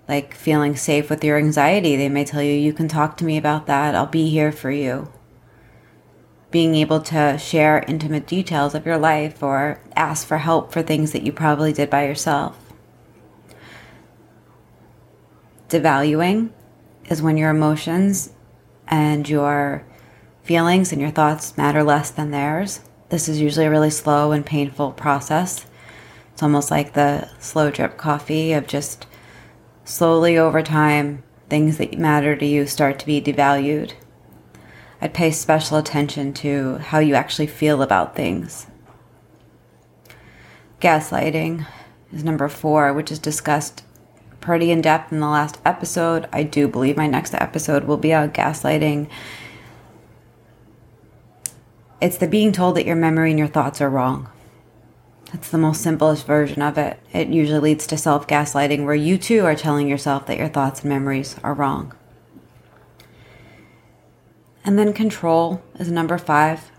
Like 0.07 0.33
feeling 0.33 0.75
safe 0.75 1.09
with 1.09 1.23
your 1.23 1.37
anxiety. 1.37 1.95
They 1.95 2.09
may 2.09 2.25
tell 2.25 2.41
you, 2.41 2.53
you 2.53 2.73
can 2.73 2.87
talk 2.87 3.17
to 3.17 3.25
me 3.25 3.37
about 3.37 3.65
that. 3.65 3.95
I'll 3.95 4.05
be 4.05 4.29
here 4.29 4.51
for 4.51 4.71
you 4.71 5.11
being 6.55 6.75
able 6.75 7.01
to 7.01 7.37
share 7.37 7.83
intimate 7.85 8.25
details 8.25 8.73
of 8.73 8.85
your 8.85 8.97
life 8.97 9.43
or 9.43 9.77
ask 9.93 10.25
for 10.25 10.37
help 10.37 10.71
for 10.71 10.81
things 10.81 11.11
that 11.11 11.21
you 11.21 11.29
probably 11.29 11.73
did 11.73 11.89
by 11.89 12.05
yourself. 12.05 12.57
Devaluing 15.67 16.51
is 17.09 17.21
when 17.21 17.35
your 17.35 17.49
emotions 17.49 18.31
and 18.87 19.27
your 19.27 19.85
feelings 20.45 20.91
and 20.91 21.01
your 21.01 21.11
thoughts 21.11 21.57
matter 21.57 21.83
less 21.83 22.09
than 22.11 22.31
theirs. 22.31 22.79
This 23.09 23.27
is 23.27 23.41
usually 23.41 23.65
a 23.65 23.69
really 23.69 23.89
slow 23.89 24.31
and 24.31 24.45
painful 24.45 24.93
process. 24.93 25.65
It's 26.33 26.43
almost 26.43 26.71
like 26.71 26.93
the 26.93 27.29
slow 27.39 27.71
drip 27.71 27.97
coffee 27.97 28.53
of 28.53 28.67
just 28.67 29.05
slowly 29.83 30.37
over 30.37 30.61
time, 30.61 31.23
things 31.49 31.77
that 31.77 31.97
matter 31.97 32.35
to 32.35 32.45
you 32.45 32.65
start 32.65 32.99
to 32.99 33.05
be 33.05 33.21
devalued 33.21 33.93
I'd 35.01 35.13
pay 35.13 35.31
special 35.31 35.77
attention 35.77 36.33
to 36.33 36.77
how 36.77 36.99
you 36.99 37.15
actually 37.15 37.47
feel 37.47 37.81
about 37.81 38.15
things. 38.15 38.67
Gaslighting 40.81 41.67
is 42.11 42.23
number 42.23 42.47
four, 42.47 42.93
which 42.93 43.11
is 43.11 43.19
discussed 43.19 43.83
pretty 44.39 44.71
in 44.71 44.81
depth 44.81 45.11
in 45.11 45.19
the 45.19 45.27
last 45.27 45.59
episode. 45.65 46.27
I 46.31 46.43
do 46.43 46.67
believe 46.67 46.97
my 46.97 47.07
next 47.07 47.33
episode 47.35 47.83
will 47.83 47.97
be 47.97 48.13
on 48.13 48.31
gaslighting. 48.31 49.09
It's 52.01 52.17
the 52.17 52.27
being 52.27 52.51
told 52.51 52.75
that 52.75 52.85
your 52.85 52.95
memory 52.95 53.29
and 53.29 53.39
your 53.39 53.47
thoughts 53.47 53.79
are 53.79 53.89
wrong. 53.89 54.29
That's 55.31 55.49
the 55.49 55.57
most 55.57 55.81
simplest 55.81 56.25
version 56.25 56.61
of 56.61 56.77
it. 56.77 56.99
It 57.11 57.29
usually 57.29 57.59
leads 57.59 57.87
to 57.87 57.97
self 57.97 58.27
gaslighting, 58.27 58.85
where 58.85 58.95
you 58.95 59.17
too 59.17 59.45
are 59.45 59.55
telling 59.55 59.87
yourself 59.87 60.25
that 60.27 60.37
your 60.37 60.49
thoughts 60.49 60.81
and 60.81 60.89
memories 60.89 61.35
are 61.43 61.53
wrong. 61.53 61.93
And 64.63 64.77
then 64.79 64.93
control 64.93 65.61
is 65.79 65.91
number 65.91 66.17
five. 66.17 66.71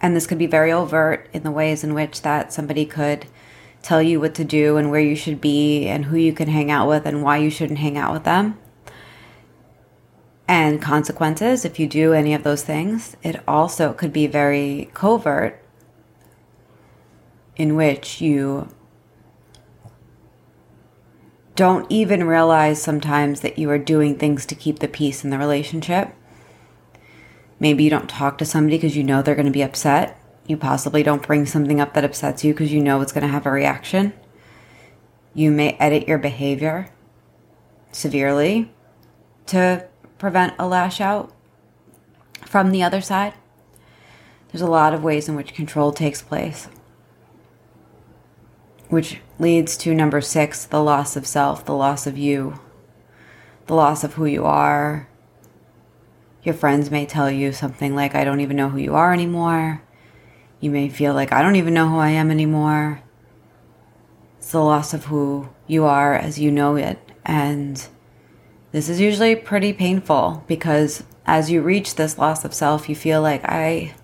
And 0.00 0.14
this 0.14 0.26
could 0.26 0.38
be 0.38 0.46
very 0.46 0.70
overt 0.70 1.28
in 1.32 1.42
the 1.42 1.50
ways 1.50 1.82
in 1.82 1.94
which 1.94 2.22
that 2.22 2.52
somebody 2.52 2.84
could 2.86 3.26
tell 3.82 4.02
you 4.02 4.20
what 4.20 4.34
to 4.34 4.44
do 4.44 4.76
and 4.76 4.90
where 4.90 5.00
you 5.00 5.16
should 5.16 5.40
be 5.40 5.86
and 5.86 6.06
who 6.06 6.16
you 6.16 6.32
can 6.32 6.48
hang 6.48 6.70
out 6.70 6.88
with 6.88 7.06
and 7.06 7.22
why 7.22 7.38
you 7.38 7.50
shouldn't 7.50 7.78
hang 7.78 7.98
out 7.98 8.12
with 8.12 8.24
them. 8.24 8.58
And 10.46 10.82
consequences 10.82 11.64
if 11.64 11.78
you 11.78 11.86
do 11.86 12.12
any 12.12 12.34
of 12.34 12.42
those 12.42 12.62
things. 12.62 13.16
It 13.22 13.42
also 13.48 13.92
could 13.92 14.12
be 14.12 14.26
very 14.26 14.90
covert 14.92 15.62
in 17.56 17.76
which 17.76 18.20
you 18.20 18.68
don't 21.54 21.90
even 21.90 22.24
realize 22.24 22.82
sometimes 22.82 23.40
that 23.40 23.58
you 23.58 23.70
are 23.70 23.78
doing 23.78 24.18
things 24.18 24.44
to 24.46 24.54
keep 24.54 24.80
the 24.80 24.88
peace 24.88 25.22
in 25.22 25.30
the 25.30 25.38
relationship. 25.38 26.12
Maybe 27.60 27.84
you 27.84 27.90
don't 27.90 28.10
talk 28.10 28.38
to 28.38 28.44
somebody 28.44 28.76
because 28.76 28.96
you 28.96 29.04
know 29.04 29.22
they're 29.22 29.36
going 29.36 29.46
to 29.46 29.52
be 29.52 29.62
upset. 29.62 30.20
You 30.46 30.56
possibly 30.56 31.02
don't 31.02 31.26
bring 31.26 31.46
something 31.46 31.80
up 31.80 31.94
that 31.94 32.04
upsets 32.04 32.44
you 32.44 32.52
because 32.52 32.72
you 32.72 32.82
know 32.82 33.00
it's 33.00 33.12
going 33.12 33.22
to 33.22 33.32
have 33.32 33.46
a 33.46 33.50
reaction. 33.50 34.12
You 35.32 35.50
may 35.50 35.72
edit 35.74 36.08
your 36.08 36.18
behavior 36.18 36.90
severely 37.92 38.72
to 39.46 39.86
prevent 40.18 40.54
a 40.58 40.66
lash 40.66 41.00
out 41.00 41.32
from 42.42 42.70
the 42.70 42.82
other 42.82 43.00
side. 43.00 43.34
There's 44.48 44.62
a 44.62 44.66
lot 44.66 44.94
of 44.94 45.02
ways 45.02 45.28
in 45.28 45.34
which 45.34 45.54
control 45.54 45.92
takes 45.92 46.22
place 46.22 46.68
which 48.94 49.18
leads 49.40 49.76
to 49.76 49.92
number 49.92 50.20
six 50.20 50.64
the 50.64 50.82
loss 50.82 51.16
of 51.16 51.26
self, 51.26 51.64
the 51.64 51.74
loss 51.74 52.06
of 52.06 52.16
you, 52.16 52.60
the 53.66 53.74
loss 53.74 54.04
of 54.04 54.14
who 54.14 54.24
you 54.24 54.44
are. 54.44 55.08
Your 56.44 56.54
friends 56.54 56.92
may 56.92 57.04
tell 57.04 57.30
you 57.30 57.52
something 57.52 57.96
like, 57.96 58.14
I 58.14 58.22
don't 58.22 58.40
even 58.40 58.56
know 58.56 58.68
who 58.68 58.78
you 58.78 58.94
are 58.94 59.12
anymore. 59.12 59.82
You 60.60 60.70
may 60.70 60.88
feel 60.88 61.12
like, 61.12 61.32
I 61.32 61.42
don't 61.42 61.56
even 61.56 61.74
know 61.74 61.88
who 61.88 61.98
I 61.98 62.10
am 62.10 62.30
anymore. 62.30 63.02
It's 64.38 64.52
the 64.52 64.60
loss 64.60 64.94
of 64.94 65.06
who 65.06 65.48
you 65.66 65.84
are 65.84 66.14
as 66.14 66.38
you 66.38 66.52
know 66.52 66.76
it. 66.76 66.98
And 67.24 67.84
this 68.74 68.88
is 68.88 68.98
usually 68.98 69.36
pretty 69.36 69.72
painful 69.72 70.42
because 70.48 71.04
as 71.26 71.48
you 71.48 71.62
reach 71.62 71.94
this 71.94 72.18
loss 72.18 72.44
of 72.44 72.52
self, 72.52 72.88
you 72.88 72.96
feel 72.96 73.22
like, 73.22 73.44
I. 73.44 73.94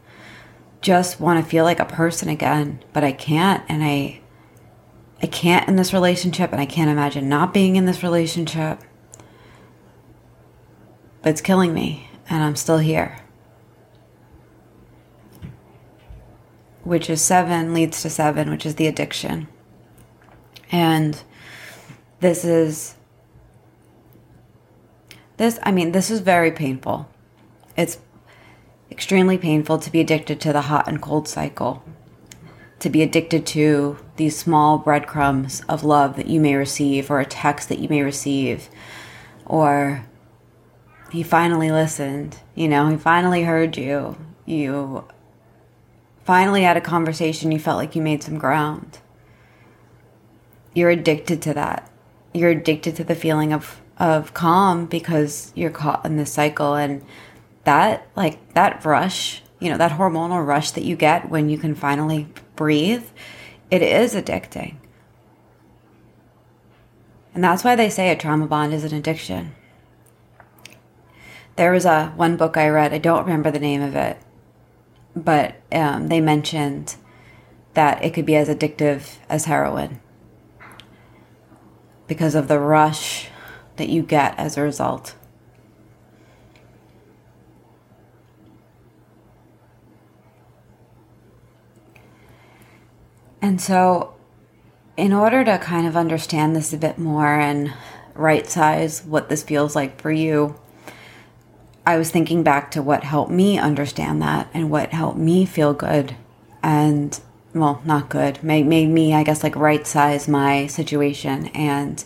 just 0.80 1.18
want 1.20 1.44
to 1.44 1.50
feel 1.50 1.64
like 1.64 1.80
a 1.80 1.84
person 1.84 2.28
again, 2.28 2.78
but 2.92 3.02
I 3.02 3.10
can't 3.10 3.64
and 3.68 3.82
I 3.82 4.20
I 5.20 5.26
can't 5.26 5.68
in 5.68 5.74
this 5.74 5.92
relationship 5.92 6.52
and 6.52 6.60
I 6.60 6.66
can't 6.66 6.88
imagine 6.88 7.28
not 7.28 7.52
being 7.52 7.74
in 7.74 7.84
this 7.84 8.04
relationship. 8.04 8.78
But 11.20 11.30
it's 11.30 11.40
killing 11.40 11.74
me 11.74 12.08
and 12.28 12.44
I'm 12.44 12.54
still 12.54 12.78
here. 12.78 13.18
Which 16.84 17.10
is 17.10 17.20
7 17.20 17.74
leads 17.74 18.02
to 18.02 18.08
7, 18.08 18.48
which 18.48 18.64
is 18.64 18.76
the 18.76 18.86
addiction. 18.86 19.48
And 20.70 21.20
this 22.20 22.44
is 22.44 22.94
this 25.40 25.58
I 25.62 25.72
mean, 25.72 25.92
this 25.92 26.10
is 26.10 26.20
very 26.20 26.52
painful. 26.52 27.08
It's 27.74 27.98
extremely 28.90 29.38
painful 29.38 29.78
to 29.78 29.90
be 29.90 30.00
addicted 30.00 30.38
to 30.42 30.52
the 30.52 30.60
hot 30.60 30.86
and 30.86 31.00
cold 31.00 31.26
cycle, 31.26 31.82
to 32.80 32.90
be 32.90 33.02
addicted 33.02 33.46
to 33.46 33.96
these 34.16 34.36
small 34.36 34.76
breadcrumbs 34.76 35.62
of 35.66 35.82
love 35.82 36.16
that 36.16 36.26
you 36.26 36.40
may 36.40 36.56
receive, 36.56 37.10
or 37.10 37.20
a 37.20 37.24
text 37.24 37.70
that 37.70 37.78
you 37.78 37.88
may 37.88 38.02
receive, 38.02 38.68
or 39.46 40.04
he 41.10 41.22
finally 41.22 41.70
listened, 41.70 42.36
you 42.54 42.68
know, 42.68 42.90
he 42.90 42.98
finally 42.98 43.44
heard 43.44 43.78
you, 43.78 44.18
you 44.44 45.08
finally 46.22 46.64
had 46.64 46.76
a 46.76 46.82
conversation, 46.82 47.50
you 47.50 47.58
felt 47.58 47.78
like 47.78 47.96
you 47.96 48.02
made 48.02 48.22
some 48.22 48.36
ground. 48.36 48.98
You're 50.74 50.90
addicted 50.90 51.40
to 51.42 51.54
that. 51.54 51.90
You're 52.34 52.50
addicted 52.50 52.94
to 52.96 53.04
the 53.04 53.14
feeling 53.14 53.54
of, 53.54 53.80
of 54.00 54.34
calm 54.34 54.86
because 54.86 55.52
you're 55.54 55.70
caught 55.70 56.04
in 56.04 56.16
this 56.16 56.32
cycle. 56.32 56.74
And 56.74 57.04
that 57.64 58.08
like 58.16 58.54
that 58.54 58.84
rush 58.84 59.42
you 59.60 59.68
know 59.68 59.76
that 59.76 59.92
hormonal 59.92 60.44
rush 60.44 60.70
that 60.72 60.84
you 60.84 60.96
get 60.96 61.28
when 61.28 61.48
you 61.50 61.58
can 61.58 61.74
finally 61.74 62.26
breathe 62.56 63.04
it 63.70 63.82
is 63.82 64.14
addicting. 64.14 64.76
And 67.32 67.44
that's 67.44 67.62
why 67.62 67.76
they 67.76 67.88
say 67.88 68.10
a 68.10 68.16
trauma 68.16 68.48
bond 68.48 68.74
is 68.74 68.82
an 68.82 68.92
addiction. 68.92 69.54
There 71.54 71.70
was 71.70 71.84
a 71.84 72.08
one 72.16 72.36
book 72.36 72.56
i 72.56 72.68
read 72.68 72.94
i 72.94 72.98
don't 72.98 73.24
remember 73.24 73.50
the 73.50 73.58
name 73.58 73.82
of 73.82 73.94
it 73.94 74.16
but 75.14 75.56
um, 75.72 76.08
they 76.08 76.20
mentioned 76.20 76.96
that 77.74 78.02
it 78.02 78.14
could 78.14 78.24
be 78.24 78.36
as 78.36 78.48
addictive 78.48 79.16
as 79.28 79.44
heroin 79.44 80.00
because 82.06 82.34
of 82.34 82.48
the 82.48 82.58
rush 82.58 83.29
that 83.80 83.88
you 83.88 84.02
get 84.02 84.38
as 84.38 84.56
a 84.56 84.62
result 84.62 85.14
And 93.42 93.60
so, 93.60 94.14
in 94.96 95.12
order 95.12 95.44
to 95.44 95.58
kind 95.58 95.86
of 95.86 95.96
understand 95.96 96.54
this 96.54 96.72
a 96.72 96.78
bit 96.78 96.98
more 96.98 97.38
and 97.40 97.72
right 98.14 98.46
size 98.46 99.02
what 99.02 99.28
this 99.28 99.42
feels 99.42 99.74
like 99.74 100.00
for 100.00 100.12
you, 100.12 100.56
I 101.86 101.96
was 101.96 102.10
thinking 102.10 102.42
back 102.42 102.70
to 102.72 102.82
what 102.82 103.02
helped 103.04 103.30
me 103.30 103.58
understand 103.58 104.20
that 104.20 104.48
and 104.52 104.70
what 104.70 104.92
helped 104.92 105.18
me 105.18 105.46
feel 105.46 105.72
good 105.72 106.14
and, 106.62 107.18
well, 107.54 107.80
not 107.84 108.10
good, 108.10 108.42
made, 108.42 108.66
made 108.66 108.90
me, 108.90 109.14
I 109.14 109.22
guess, 109.22 109.42
like 109.42 109.56
right 109.56 109.86
size 109.86 110.28
my 110.28 110.66
situation. 110.66 111.46
And 111.48 112.04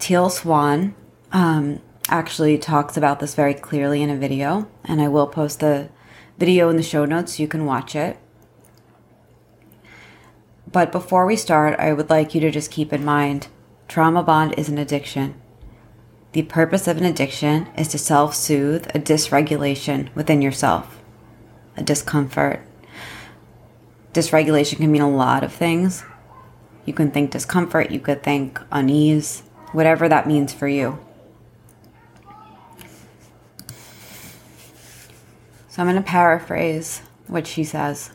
Teal 0.00 0.30
Swan 0.30 0.94
um, 1.30 1.80
actually 2.08 2.56
talks 2.56 2.96
about 2.96 3.20
this 3.20 3.34
very 3.34 3.54
clearly 3.54 4.02
in 4.02 4.08
a 4.08 4.16
video, 4.16 4.66
and 4.84 5.00
I 5.00 5.08
will 5.08 5.26
post 5.26 5.60
the 5.60 5.90
video 6.38 6.70
in 6.70 6.76
the 6.76 6.82
show 6.82 7.04
notes 7.04 7.36
so 7.36 7.42
you 7.42 7.48
can 7.48 7.66
watch 7.66 7.94
it. 7.94 8.18
But 10.72 10.90
before 10.90 11.26
we 11.26 11.36
start, 11.36 11.78
I 11.78 11.92
would 11.92 12.08
like 12.08 12.34
you 12.34 12.40
to 12.40 12.50
just 12.50 12.70
keep 12.70 12.92
in 12.92 13.04
mind 13.04 13.48
trauma 13.88 14.22
bond 14.22 14.54
is 14.56 14.68
an 14.68 14.78
addiction. 14.78 15.34
The 16.32 16.42
purpose 16.42 16.88
of 16.88 16.96
an 16.96 17.04
addiction 17.04 17.66
is 17.76 17.88
to 17.88 17.98
self 17.98 18.34
soothe 18.34 18.86
a 18.94 18.98
dysregulation 18.98 20.14
within 20.14 20.40
yourself, 20.40 21.02
a 21.76 21.82
discomfort. 21.82 22.62
Dysregulation 24.14 24.78
can 24.78 24.90
mean 24.90 25.02
a 25.02 25.10
lot 25.10 25.44
of 25.44 25.52
things. 25.52 26.04
You 26.86 26.94
can 26.94 27.10
think 27.10 27.32
discomfort, 27.32 27.90
you 27.90 28.00
could 28.00 28.22
think 28.22 28.60
unease, 28.72 29.42
whatever 29.72 30.08
that 30.08 30.26
means 30.26 30.52
for 30.52 30.68
you. 30.68 30.98
So 35.68 35.82
I'm 35.82 35.86
going 35.86 35.96
to 35.96 36.02
paraphrase 36.02 37.02
what 37.26 37.46
she 37.46 37.62
says. 37.62 38.10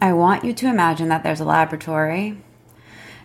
I 0.00 0.12
want 0.12 0.44
you 0.44 0.52
to 0.54 0.68
imagine 0.68 1.08
that 1.08 1.22
there's 1.22 1.40
a 1.40 1.44
laboratory, 1.44 2.38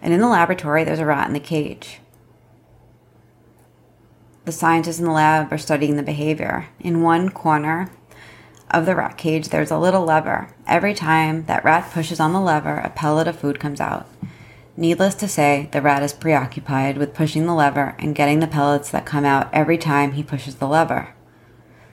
and 0.02 0.13
in 0.13 0.20
the 0.20 0.28
laboratory, 0.28 0.84
there's 0.84 1.00
a 1.00 1.06
rat 1.06 1.28
in 1.28 1.34
the 1.34 1.39
cage. 1.39 2.00
The 4.46 4.52
scientists 4.52 5.00
in 5.00 5.06
the 5.06 5.12
lab 5.12 5.54
are 5.54 5.58
studying 5.58 5.96
the 5.96 6.04
behavior. 6.04 6.67
In 6.80 7.04
one 7.04 7.30
corner 7.30 7.91
of 8.72 8.86
the 8.86 8.96
rat 8.96 9.17
cage, 9.17 9.50
there's 9.50 9.70
a 9.70 9.78
little 9.78 10.04
lever. 10.04 10.54
Every 10.65 10.94
time 10.94 11.46
that 11.46 11.63
rat 11.63 11.91
pushes 11.91 12.20
on 12.20 12.34
the 12.34 12.41
lever, 12.41 12.78
a 12.78 12.89
pellet 12.89 13.28
of 13.28 13.39
food 13.39 13.60
comes 13.60 13.80
out. 13.80 14.08
Needless 14.82 15.13
to 15.13 15.28
say, 15.28 15.70
the 15.72 15.80
rat 15.80 16.02
is 16.02 16.12
preoccupied 16.12 16.98
with 16.98 17.13
pushing 17.13 17.46
the 17.46 17.54
lever 17.54 17.96
and 18.00 18.15
getting 18.15 18.39
the 18.39 18.48
pellets 18.48 18.89
that 18.89 19.06
come 19.06 19.26
out 19.26 19.48
every 19.54 19.78
time 19.78 20.13
he 20.13 20.24
pushes 20.24 20.56
the 20.56 20.67
lever. 20.67 21.13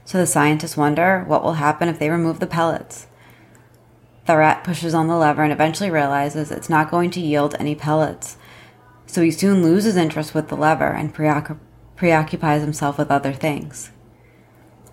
So 0.07 0.17
the 0.17 0.27
scientists 0.27 0.75
wonder 0.75 1.23
what 1.27 1.45
will 1.45 1.53
happen 1.53 1.91
if 1.91 1.99
they 1.99 2.09
remove 2.09 2.41
the 2.41 2.47
pellets. 2.47 3.07
The 4.25 4.39
rat 4.39 4.65
pushes 4.65 4.95
on 4.95 5.07
the 5.07 5.19
lever 5.19 5.43
and 5.43 5.53
eventually 5.53 5.91
realizes 5.91 6.51
it's 6.51 6.71
not 6.71 6.91
going 6.91 7.11
to 7.11 7.21
yield 7.21 7.55
any 7.59 7.75
pellets. 7.75 8.39
So 9.05 9.21
he 9.21 9.33
soon 9.33 9.63
loses 9.63 9.99
interest 9.99 10.35
with 10.35 10.49
the 10.49 10.57
lever 10.57 10.89
and 10.89 11.13
preoccupies 11.13 12.63
himself 12.63 12.97
with 12.97 13.11
other 13.11 13.35
things. 13.35 13.91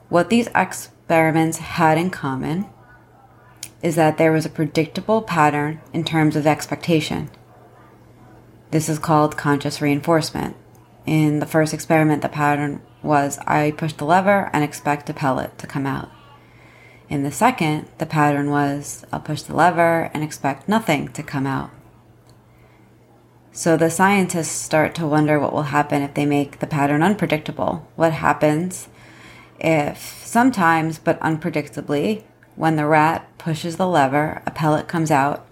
What 0.09 0.29
these 0.29 0.49
experiments 0.53 1.59
had 1.59 1.97
in 1.97 2.09
common 2.09 2.65
is 3.81 3.95
that 3.95 4.17
there 4.17 4.33
was 4.33 4.45
a 4.45 4.49
predictable 4.49 5.21
pattern 5.21 5.79
in 5.93 6.03
terms 6.03 6.35
of 6.35 6.45
expectation. 6.45 7.29
This 8.71 8.89
is 8.89 8.99
called 8.99 9.37
conscious 9.37 9.81
reinforcement. 9.81 10.55
In 11.05 11.39
the 11.39 11.45
first 11.45 11.73
experiment, 11.73 12.21
the 12.21 12.29
pattern 12.29 12.81
was 13.03 13.37
I 13.45 13.71
push 13.71 13.93
the 13.93 14.05
lever 14.05 14.49
and 14.51 14.63
expect 14.63 15.09
a 15.09 15.13
pellet 15.13 15.57
to 15.59 15.67
come 15.67 15.85
out. 15.85 16.09
In 17.07 17.23
the 17.23 17.31
second, 17.31 17.87
the 17.99 18.05
pattern 18.07 18.49
was 18.49 19.05
I'll 19.11 19.19
push 19.19 19.43
the 19.43 19.55
lever 19.55 20.09
and 20.13 20.23
expect 20.23 20.67
nothing 20.67 21.09
to 21.09 21.21
come 21.21 21.45
out. 21.45 21.69
So 23.51 23.77
the 23.77 23.91
scientists 23.91 24.49
start 24.49 24.95
to 24.95 25.07
wonder 25.07 25.39
what 25.39 25.53
will 25.53 25.63
happen 25.63 26.01
if 26.01 26.13
they 26.13 26.25
make 26.25 26.59
the 26.59 26.67
pattern 26.67 27.03
unpredictable. 27.03 27.87
What 27.95 28.11
happens 28.11 28.89
if 29.59 30.21
sometimes, 30.25 30.97
but 30.97 31.19
unpredictably, 31.21 32.23
when 32.55 32.75
the 32.75 32.85
rat 32.85 33.29
pushes 33.37 33.77
the 33.77 33.87
lever, 33.87 34.41
a 34.45 34.51
pellet 34.51 34.87
comes 34.87 35.11
out, 35.11 35.45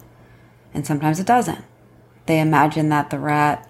and 0.74 0.86
sometimes 0.86 1.20
it 1.20 1.28
doesn't. 1.28 1.64
They 2.26 2.40
imagine 2.40 2.90
that 2.90 3.10
the 3.10 3.20
rat 3.20 3.70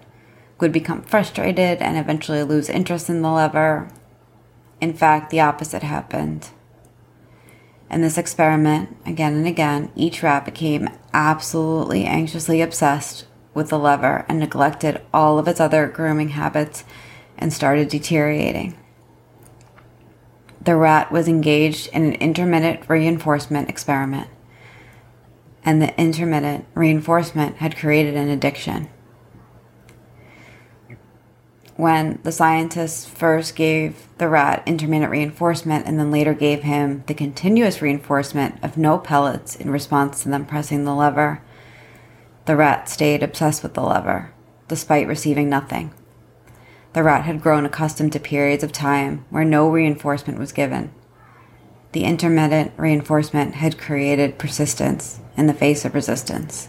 would 0.60 0.72
become 0.72 1.02
frustrated 1.02 1.82
and 1.82 1.96
eventually 1.96 2.42
lose 2.42 2.68
interest 2.68 3.08
in 3.10 3.22
the 3.22 3.30
lever. 3.30 3.88
In 4.80 4.94
fact, 4.94 5.30
the 5.30 5.40
opposite 5.40 5.82
happened. 5.82 6.50
In 7.90 8.00
this 8.00 8.18
experiment, 8.18 8.96
again 9.04 9.34
and 9.34 9.46
again, 9.46 9.90
each 9.94 10.22
rat 10.22 10.44
became 10.44 10.88
absolutely 11.12 12.04
anxiously 12.04 12.60
obsessed 12.60 13.26
with 13.52 13.68
the 13.68 13.78
lever 13.78 14.24
and 14.28 14.38
neglected 14.38 15.00
all 15.12 15.38
of 15.38 15.46
its 15.46 15.60
other 15.60 15.86
grooming 15.86 16.30
habits 16.30 16.84
and 17.38 17.52
started 17.52 17.88
deteriorating. 17.88 18.76
The 20.60 20.76
rat 20.76 21.12
was 21.12 21.28
engaged 21.28 21.88
in 21.88 22.04
an 22.04 22.14
intermittent 22.14 22.88
reinforcement 22.88 23.68
experiment, 23.68 24.28
and 25.64 25.80
the 25.80 25.98
intermittent 25.98 26.66
reinforcement 26.74 27.56
had 27.56 27.76
created 27.76 28.14
an 28.14 28.28
addiction 28.28 28.88
when 31.76 32.20
the 32.22 32.32
scientists 32.32 33.04
first 33.04 33.56
gave 33.56 34.06
the 34.18 34.28
rat 34.28 34.62
intermittent 34.64 35.10
reinforcement 35.10 35.86
and 35.86 35.98
then 35.98 36.10
later 36.10 36.32
gave 36.32 36.62
him 36.62 37.02
the 37.06 37.14
continuous 37.14 37.82
reinforcement 37.82 38.62
of 38.62 38.76
no 38.76 38.96
pellets 38.98 39.56
in 39.56 39.70
response 39.70 40.22
to 40.22 40.28
them 40.28 40.46
pressing 40.46 40.84
the 40.84 40.94
lever, 40.94 41.42
the 42.44 42.54
rat 42.54 42.88
stayed 42.88 43.22
obsessed 43.22 43.62
with 43.62 43.74
the 43.74 43.82
lever, 43.82 44.32
despite 44.68 45.08
receiving 45.08 45.48
nothing. 45.48 45.92
The 46.92 47.02
rat 47.02 47.24
had 47.24 47.42
grown 47.42 47.66
accustomed 47.66 48.12
to 48.12 48.20
periods 48.20 48.62
of 48.62 48.70
time 48.70 49.24
where 49.30 49.44
no 49.44 49.68
reinforcement 49.68 50.38
was 50.38 50.52
given. 50.52 50.92
The 51.94 52.02
intermittent 52.02 52.72
reinforcement 52.76 53.54
had 53.54 53.78
created 53.78 54.36
persistence 54.36 55.20
in 55.36 55.46
the 55.46 55.54
face 55.54 55.84
of 55.84 55.94
resistance. 55.94 56.68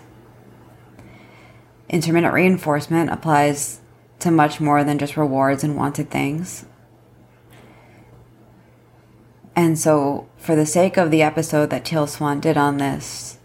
Intermittent 1.90 2.32
reinforcement 2.32 3.10
applies 3.10 3.82
to 4.20 4.30
much 4.30 4.62
more 4.62 4.84
than 4.84 5.00
just 5.00 5.18
rewards 5.18 5.64
and 5.64 5.76
wanted 5.76 6.12
things. 6.12 6.66
And 9.56 9.80
so, 9.80 10.30
for 10.38 10.56
the 10.56 10.68
sake 10.68 10.96
of 10.96 11.10
the 11.10 11.24
episode 11.24 11.72
that 11.72 11.86
Teal 11.86 12.06
Swan 12.06 12.40
did 12.40 12.56
on 12.56 12.78
this, 12.78 13.40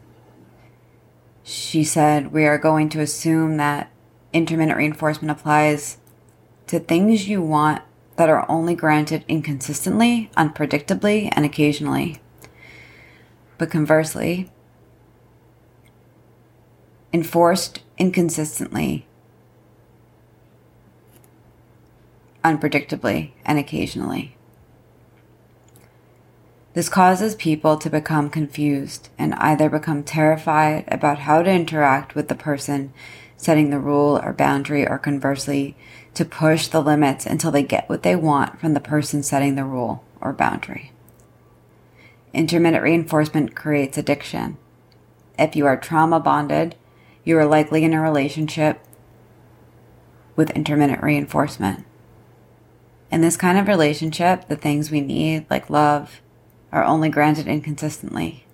she 1.42 1.82
said, 1.82 2.30
We 2.30 2.44
are 2.44 2.58
going 2.58 2.90
to 2.90 3.00
assume 3.00 3.56
that 3.56 3.90
intermittent 4.34 4.76
reinforcement 4.76 5.30
applies 5.30 5.96
to 6.66 6.78
things 6.78 7.26
you 7.26 7.40
want 7.40 7.80
that 8.20 8.28
are 8.28 8.44
only 8.50 8.74
granted 8.74 9.24
inconsistently, 9.28 10.30
unpredictably, 10.36 11.30
and 11.32 11.46
occasionally. 11.46 12.20
But 13.56 13.70
conversely, 13.70 14.50
enforced 17.14 17.80
inconsistently, 17.96 19.06
unpredictably, 22.44 23.30
and 23.46 23.58
occasionally. 23.58 24.36
This 26.74 26.90
causes 26.90 27.34
people 27.34 27.78
to 27.78 27.88
become 27.88 28.28
confused 28.28 29.08
and 29.16 29.32
either 29.36 29.70
become 29.70 30.02
terrified 30.02 30.84
about 30.88 31.20
how 31.20 31.40
to 31.40 31.50
interact 31.50 32.14
with 32.14 32.28
the 32.28 32.34
person 32.34 32.92
setting 33.38 33.70
the 33.70 33.78
rule 33.78 34.20
or 34.22 34.34
boundary, 34.34 34.86
or 34.86 34.98
conversely, 34.98 35.74
to 36.14 36.24
push 36.24 36.66
the 36.66 36.82
limits 36.82 37.26
until 37.26 37.50
they 37.50 37.62
get 37.62 37.88
what 37.88 38.02
they 38.02 38.16
want 38.16 38.60
from 38.60 38.74
the 38.74 38.80
person 38.80 39.22
setting 39.22 39.54
the 39.54 39.64
rule 39.64 40.04
or 40.20 40.32
boundary. 40.32 40.92
Intermittent 42.32 42.82
reinforcement 42.82 43.54
creates 43.54 43.98
addiction. 43.98 44.56
If 45.38 45.56
you 45.56 45.66
are 45.66 45.76
trauma 45.76 46.20
bonded, 46.20 46.76
you 47.24 47.38
are 47.38 47.46
likely 47.46 47.84
in 47.84 47.94
a 47.94 48.00
relationship 48.00 48.80
with 50.36 50.50
intermittent 50.50 51.02
reinforcement. 51.02 51.84
In 53.10 53.20
this 53.20 53.36
kind 53.36 53.58
of 53.58 53.66
relationship, 53.66 54.48
the 54.48 54.56
things 54.56 54.90
we 54.90 55.00
need, 55.00 55.46
like 55.50 55.68
love, 55.68 56.20
are 56.70 56.84
only 56.84 57.08
granted 57.08 57.48
inconsistently. 57.48 58.44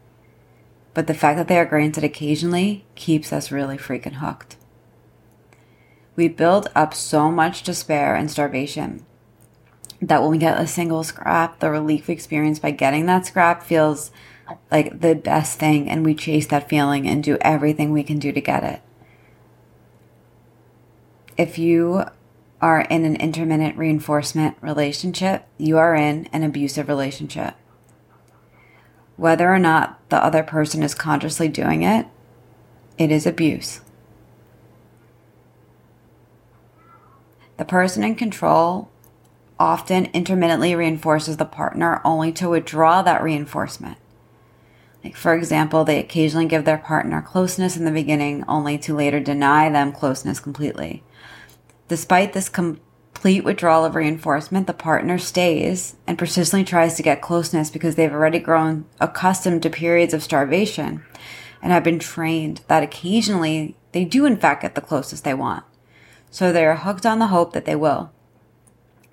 But 0.94 1.06
the 1.06 1.14
fact 1.14 1.36
that 1.36 1.48
they 1.48 1.58
are 1.58 1.66
granted 1.66 2.04
occasionally 2.04 2.86
keeps 2.94 3.32
us 3.32 3.52
really 3.52 3.76
freaking 3.76 4.14
hooked. 4.14 4.56
We 6.16 6.28
build 6.28 6.70
up 6.74 6.94
so 6.94 7.30
much 7.30 7.62
despair 7.62 8.14
and 8.14 8.30
starvation 8.30 9.04
that 10.00 10.22
when 10.22 10.30
we 10.30 10.38
get 10.38 10.58
a 10.58 10.66
single 10.66 11.04
scrap, 11.04 11.60
the 11.60 11.70
relief 11.70 12.08
we 12.08 12.14
experience 12.14 12.58
by 12.58 12.70
getting 12.70 13.06
that 13.06 13.26
scrap 13.26 13.62
feels 13.62 14.10
like 14.70 15.00
the 15.00 15.14
best 15.14 15.58
thing, 15.58 15.90
and 15.90 16.04
we 16.04 16.14
chase 16.14 16.46
that 16.46 16.68
feeling 16.68 17.06
and 17.08 17.22
do 17.22 17.36
everything 17.40 17.92
we 17.92 18.02
can 18.02 18.18
do 18.18 18.32
to 18.32 18.40
get 18.40 18.64
it. 18.64 18.80
If 21.36 21.58
you 21.58 22.04
are 22.60 22.82
in 22.82 23.04
an 23.04 23.16
intermittent 23.16 23.76
reinforcement 23.76 24.56
relationship, 24.60 25.46
you 25.58 25.76
are 25.76 25.94
in 25.94 26.26
an 26.32 26.42
abusive 26.42 26.88
relationship. 26.88 27.54
Whether 29.16 29.52
or 29.52 29.58
not 29.58 29.98
the 30.08 30.22
other 30.22 30.42
person 30.42 30.82
is 30.82 30.94
consciously 30.94 31.48
doing 31.48 31.82
it, 31.82 32.06
it 32.96 33.10
is 33.10 33.26
abuse. 33.26 33.80
The 37.56 37.64
person 37.64 38.04
in 38.04 38.14
control 38.14 38.90
often 39.58 40.06
intermittently 40.06 40.74
reinforces 40.74 41.38
the 41.38 41.44
partner 41.44 42.00
only 42.04 42.32
to 42.32 42.50
withdraw 42.50 43.02
that 43.02 43.22
reinforcement. 43.22 43.98
Like, 45.02 45.16
for 45.16 45.34
example, 45.34 45.84
they 45.84 45.98
occasionally 45.98 46.46
give 46.46 46.64
their 46.64 46.78
partner 46.78 47.22
closeness 47.22 47.76
in 47.76 47.84
the 47.84 47.90
beginning 47.90 48.44
only 48.48 48.76
to 48.78 48.94
later 48.94 49.20
deny 49.20 49.70
them 49.70 49.92
closeness 49.92 50.40
completely. 50.40 51.02
Despite 51.88 52.32
this 52.32 52.48
complete 52.48 53.44
withdrawal 53.44 53.84
of 53.84 53.94
reinforcement, 53.94 54.66
the 54.66 54.74
partner 54.74 55.16
stays 55.16 55.94
and 56.06 56.18
persistently 56.18 56.64
tries 56.64 56.96
to 56.96 57.02
get 57.02 57.22
closeness 57.22 57.70
because 57.70 57.94
they've 57.94 58.12
already 58.12 58.40
grown 58.40 58.84
accustomed 59.00 59.62
to 59.62 59.70
periods 59.70 60.12
of 60.12 60.22
starvation 60.22 61.04
and 61.62 61.72
have 61.72 61.84
been 61.84 62.00
trained 62.00 62.62
that 62.68 62.82
occasionally 62.82 63.76
they 63.92 64.04
do, 64.04 64.26
in 64.26 64.36
fact, 64.36 64.62
get 64.62 64.74
the 64.74 64.80
closest 64.80 65.24
they 65.24 65.34
want. 65.34 65.64
So 66.30 66.52
they 66.52 66.66
are 66.66 66.76
hooked 66.76 67.06
on 67.06 67.18
the 67.18 67.28
hope 67.28 67.52
that 67.52 67.64
they 67.64 67.76
will. 67.76 68.10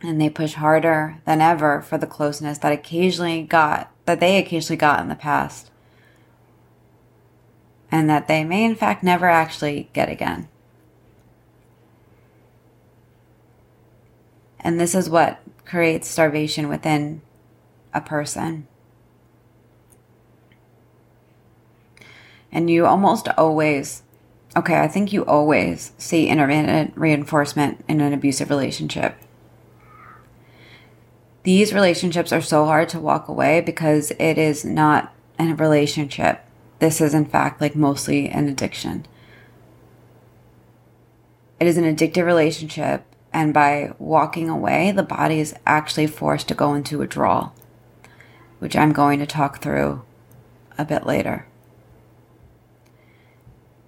And 0.02 0.19
they 0.19 0.30
push 0.30 0.56
harder 0.56 1.21
than 1.26 1.39
ever 1.39 1.82
for 1.82 1.97
the 1.97 2.08
closeness 2.08 2.58
that 2.58 2.73
occasionally 2.73 3.43
got, 3.43 3.91
that 4.06 4.19
they 4.19 4.38
occasionally 4.38 4.78
got 4.78 4.99
in 4.99 5.08
the 5.08 5.15
past. 5.15 5.71
And 7.89 8.10
that 8.10 8.28
they 8.28 8.43
may, 8.43 8.65
in 8.65 8.76
fact, 8.76 9.04
never 9.04 9.28
actually 9.28 9.89
get 9.93 10.10
again. 10.10 10.49
And 14.60 14.80
this 14.80 14.95
is 14.95 15.10
what 15.10 15.41
creates 15.65 16.08
starvation 16.08 16.69
within 16.69 17.21
a 17.93 18.02
person. 18.02 18.67
And 22.52 22.69
you 22.69 22.86
almost 22.86 23.28
always 23.30 24.04
Okay, 24.56 24.80
I 24.80 24.88
think 24.88 25.12
you 25.12 25.26
always 25.26 25.94
see 25.98 26.28
intermittent 26.28 26.94
reinforcement 26.96 27.84
in 27.88 28.02
an 28.02 28.13
abusive 28.13 28.52
relationship. 28.52 29.16
These 31.42 31.74
relationships 31.74 32.32
are 32.32 32.42
so 32.42 32.66
hard 32.66 32.88
to 32.89 33.00
walk 33.00 33.28
away 33.28 33.62
because 33.62 34.12
it 34.12 34.38
is 34.38 34.63
not 34.63 35.13
a 35.39 35.56
relationship. 35.56 36.46
This 36.78 37.02
is, 37.02 37.16
in 37.16 37.26
fact, 37.26 37.62
like 37.62 37.76
mostly 37.76 38.30
an 38.30 38.48
addiction. 38.48 39.08
It 41.60 41.66
is 41.66 41.78
an 41.78 41.84
addictive 41.84 42.26
relationship, 42.26 43.06
and 43.34 43.54
by 43.54 43.94
walking 43.98 44.50
away, 44.50 44.92
the 44.92 45.02
body 45.02 45.39
is 45.39 45.56
actually 45.66 46.08
forced 46.08 46.48
to 46.50 46.54
go 46.54 46.76
into 46.76 47.00
withdrawal, 47.00 47.56
which 48.60 48.76
I'm 48.76 48.94
going 48.94 49.20
to 49.20 49.26
talk 49.26 49.62
through 49.62 50.04
a 50.78 50.86
bit 50.86 51.06
later. 51.06 51.48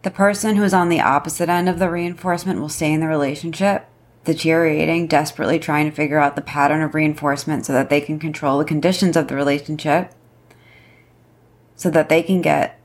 The 0.05 0.11
person 0.11 0.55
who's 0.55 0.71
on 0.71 0.89
the 0.89 1.01
opposite 1.01 1.49
end 1.49 1.67
of 1.67 1.79
the 1.79 1.89
reinforcement 1.89 2.59
will 2.59 2.69
stay 2.69 2.93
in 2.93 2.99
the 2.99 3.07
relationship, 3.07 3.87
deteriorating, 4.23 5.07
desperately 5.07 5.57
trying 5.57 5.89
to 5.89 5.95
figure 5.95 6.19
out 6.19 6.35
the 6.35 6.43
pattern 6.43 6.83
of 6.83 6.93
reinforcement 6.93 7.65
so 7.65 7.73
that 7.73 7.89
they 7.89 7.99
can 7.99 8.19
control 8.19 8.59
the 8.59 8.65
conditions 8.65 9.17
of 9.17 9.27
the 9.27 9.35
relationship, 9.35 10.13
so 11.75 11.89
that 11.89 12.07
they 12.07 12.21
can 12.21 12.43
get 12.43 12.79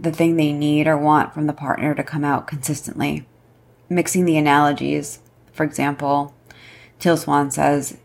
the 0.00 0.10
thing 0.10 0.36
they 0.36 0.50
need 0.50 0.86
or 0.86 0.96
want 0.96 1.34
from 1.34 1.46
the 1.46 1.52
partner 1.52 1.94
to 1.94 2.02
come 2.02 2.24
out 2.24 2.46
consistently. 2.46 3.26
Mixing 3.90 4.24
the 4.24 4.38
analogies, 4.38 5.18
for 5.52 5.64
example, 5.64 6.32
Teal 6.98 7.18
Swan 7.18 7.50
says, 7.50 7.98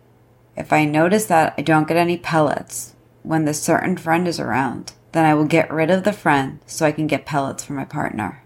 If 0.58 0.74
I 0.74 0.84
notice 0.84 1.28
that 1.28 1.54
I 1.58 1.62
don't 1.62 1.88
get 1.88 1.96
any 1.96 2.18
pellets 2.18 2.96
when 3.24 3.46
this 3.46 3.64
certain 3.64 3.96
friend 3.96 4.28
is 4.28 4.42
around, 4.42 4.92
then 5.14 5.24
I 5.24 5.36
will 5.36 5.46
get 5.46 5.72
rid 5.72 5.90
of 5.90 6.04
the 6.04 6.12
friend 6.12 6.60
so 6.66 6.86
I 6.86 6.92
can 6.92 7.08
get 7.08 7.26
pellets 7.26 7.64
for 7.64 7.72
my 7.72 7.86
partner. 7.86 8.44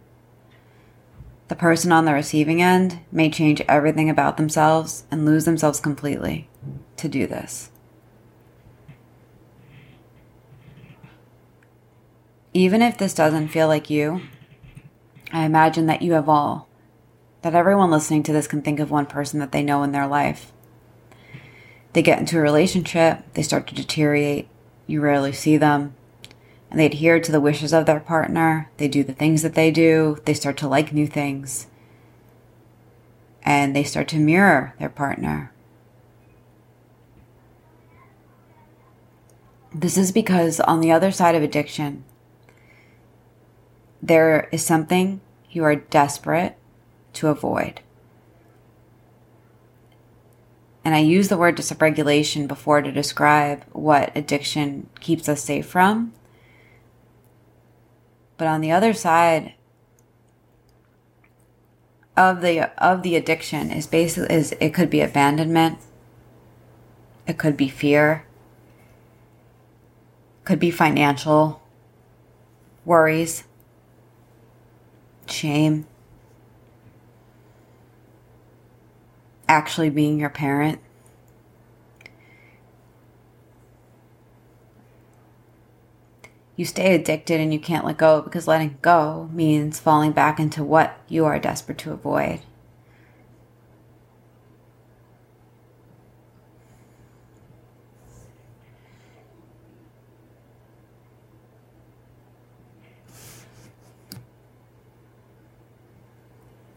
The 1.51 1.57
person 1.57 1.91
on 1.91 2.05
the 2.05 2.13
receiving 2.13 2.61
end 2.61 2.99
may 3.11 3.29
change 3.29 3.61
everything 3.67 4.09
about 4.09 4.37
themselves 4.37 5.03
and 5.11 5.25
lose 5.25 5.43
themselves 5.43 5.81
completely 5.81 6.47
to 6.95 7.09
do 7.09 7.27
this. 7.27 7.71
Even 12.53 12.81
if 12.81 12.97
this 12.97 13.13
doesn't 13.13 13.49
feel 13.49 13.67
like 13.67 13.89
you, 13.89 14.21
I 15.33 15.43
imagine 15.43 15.87
that 15.87 16.01
you 16.01 16.13
have 16.13 16.29
all, 16.29 16.69
that 17.41 17.53
everyone 17.53 17.91
listening 17.91 18.23
to 18.23 18.31
this 18.31 18.47
can 18.47 18.61
think 18.61 18.79
of 18.79 18.89
one 18.89 19.05
person 19.05 19.41
that 19.41 19.51
they 19.51 19.61
know 19.61 19.83
in 19.83 19.91
their 19.91 20.07
life. 20.07 20.53
They 21.91 22.01
get 22.01 22.19
into 22.19 22.37
a 22.37 22.41
relationship, 22.41 23.25
they 23.33 23.43
start 23.43 23.67
to 23.67 23.75
deteriorate, 23.75 24.47
you 24.87 25.01
rarely 25.01 25.33
see 25.33 25.57
them, 25.57 25.95
and 26.71 26.79
they 26.79 26.85
adhere 26.85 27.19
to 27.19 27.31
the 27.33 27.41
wishes 27.41 27.73
of 27.73 27.85
their 27.85 27.99
partner. 27.99 28.71
They 28.77 28.87
do 28.87 29.03
the 29.03 29.13
things 29.13 29.41
that 29.41 29.55
they 29.55 29.71
do. 29.71 30.17
They 30.23 30.33
start 30.33 30.55
to 30.57 30.69
like 30.69 30.93
new 30.93 31.05
things. 31.05 31.67
And 33.43 33.75
they 33.75 33.83
start 33.83 34.07
to 34.09 34.17
mirror 34.17 34.73
their 34.79 34.89
partner. 34.89 35.51
This 39.75 39.97
is 39.97 40.13
because 40.13 40.61
on 40.61 40.79
the 40.79 40.93
other 40.93 41.11
side 41.11 41.35
of 41.35 41.43
addiction, 41.43 42.05
there 44.01 44.47
is 44.53 44.65
something 44.65 45.19
you 45.49 45.65
are 45.65 45.75
desperate 45.75 46.55
to 47.13 47.27
avoid. 47.27 47.81
And 50.85 50.95
I 50.95 50.99
use 50.99 51.27
the 51.27 51.37
word 51.37 51.57
dysregulation 51.57 52.47
before 52.47 52.81
to 52.81 52.91
describe 52.91 53.65
what 53.73 54.15
addiction 54.15 54.89
keeps 55.01 55.27
us 55.27 55.43
safe 55.43 55.65
from 55.65 56.13
but 58.41 58.47
on 58.47 58.61
the 58.61 58.71
other 58.71 58.91
side 58.91 59.53
of 62.17 62.41
the 62.41 62.71
of 62.83 63.03
the 63.03 63.15
addiction 63.15 63.69
is 63.69 63.85
basically 63.85 64.35
is 64.35 64.55
it 64.59 64.73
could 64.73 64.89
be 64.89 64.99
abandonment. 64.99 65.77
It 67.27 67.37
could 67.37 67.55
be 67.55 67.69
fear. 67.69 68.25
Could 70.43 70.57
be 70.57 70.71
financial 70.71 71.61
worries, 72.83 73.43
shame, 75.27 75.85
actually 79.47 79.91
being 79.91 80.19
your 80.19 80.31
parent. 80.31 80.79
You 86.61 86.65
stay 86.65 86.93
addicted 86.93 87.39
and 87.39 87.51
you 87.51 87.59
can't 87.59 87.87
let 87.87 87.97
go 87.97 88.21
because 88.21 88.47
letting 88.47 88.77
go 88.83 89.27
means 89.33 89.79
falling 89.79 90.11
back 90.11 90.39
into 90.39 90.63
what 90.63 90.95
you 91.07 91.25
are 91.25 91.39
desperate 91.39 91.79
to 91.79 91.91
avoid. 91.91 92.41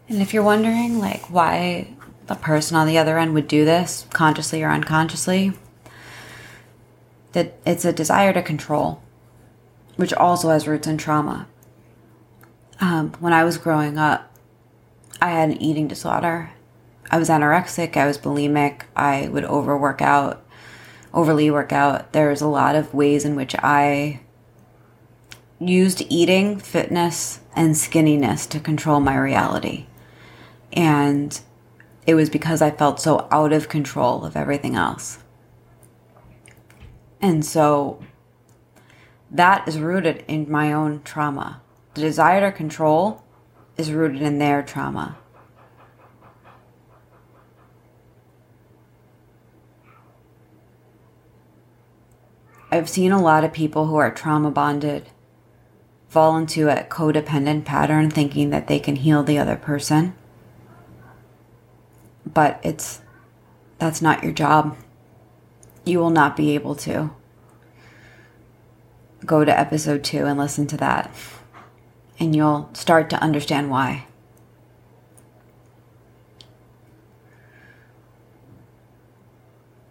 And 0.09 0.19
if 0.19 0.33
you're 0.33 0.41
wondering, 0.41 0.97
like, 0.97 1.29
why 1.29 1.93
the 2.25 2.33
person 2.33 2.75
on 2.75 2.87
the 2.87 2.97
other 2.97 3.19
end 3.19 3.35
would 3.35 3.47
do 3.47 3.65
this, 3.65 4.07
consciously 4.13 4.63
or 4.63 4.71
unconsciously, 4.71 5.53
that 7.33 7.59
it's 7.67 7.85
a 7.85 7.93
desire 7.93 8.33
to 8.33 8.41
control, 8.41 9.03
which 9.95 10.13
also 10.13 10.49
has 10.49 10.67
roots 10.67 10.87
in 10.87 10.97
trauma. 10.97 11.47
Um, 12.79 13.13
when 13.19 13.33
I 13.33 13.43
was 13.43 13.57
growing 13.57 13.97
up, 13.97 14.31
I 15.21 15.29
had 15.29 15.49
an 15.49 15.61
eating 15.61 15.87
disorder. 15.87 16.51
I 17.09 17.17
was 17.17 17.29
anorexic, 17.29 17.95
I 17.95 18.07
was 18.07 18.17
bulimic, 18.17 18.81
I 18.95 19.29
would 19.29 19.45
overwork 19.45 20.01
out, 20.01 20.43
overly 21.13 21.49
work 21.51 21.71
out. 21.71 22.11
There's 22.13 22.41
a 22.41 22.47
lot 22.47 22.75
of 22.75 22.93
ways 22.93 23.23
in 23.23 23.35
which 23.35 23.55
I 23.55 24.21
used 25.59 26.01
eating, 26.09 26.59
fitness, 26.59 27.39
and 27.55 27.75
skinniness 27.75 28.49
to 28.49 28.59
control 28.59 28.99
my 28.99 29.15
reality. 29.15 29.85
And 30.73 31.39
it 32.05 32.15
was 32.15 32.29
because 32.29 32.61
I 32.61 32.71
felt 32.71 32.99
so 32.99 33.27
out 33.31 33.53
of 33.53 33.69
control 33.69 34.25
of 34.25 34.35
everything 34.35 34.75
else. 34.75 35.19
And 37.21 37.45
so 37.45 38.03
that 39.35 39.67
is 39.67 39.79
rooted 39.79 40.23
in 40.27 40.49
my 40.49 40.71
own 40.71 41.01
trauma. 41.03 41.61
The 41.93 42.01
desire 42.01 42.41
to 42.41 42.55
control 42.55 43.23
is 43.77 43.91
rooted 43.91 44.21
in 44.21 44.39
their 44.39 44.63
trauma. 44.63 45.17
I've 52.71 52.89
seen 52.89 53.11
a 53.11 53.21
lot 53.21 53.43
of 53.43 53.53
people 53.53 53.87
who 53.87 53.95
are 53.95 54.11
trauma 54.11 54.51
bonded 54.51 55.09
fall 56.09 56.37
into 56.37 56.67
a 56.69 56.83
codependent 56.83 57.63
pattern 57.63 58.09
thinking 58.09 58.49
that 58.49 58.67
they 58.67 58.79
can 58.79 58.97
heal 58.97 59.23
the 59.23 59.37
other 59.37 59.55
person 59.55 60.13
but 62.25 62.59
it's 62.63 63.01
that's 63.77 64.01
not 64.01 64.23
your 64.23 64.33
job. 64.33 64.77
You 65.85 65.99
will 65.99 66.09
not 66.09 66.35
be 66.35 66.55
able 66.55 66.75
to. 66.75 67.11
Go 69.25 69.43
to 69.43 69.59
episode 69.59 70.03
2 70.03 70.25
and 70.25 70.37
listen 70.37 70.67
to 70.67 70.77
that. 70.77 71.13
And 72.19 72.35
you'll 72.35 72.69
start 72.73 73.09
to 73.09 73.21
understand 73.21 73.69
why. 73.69 74.05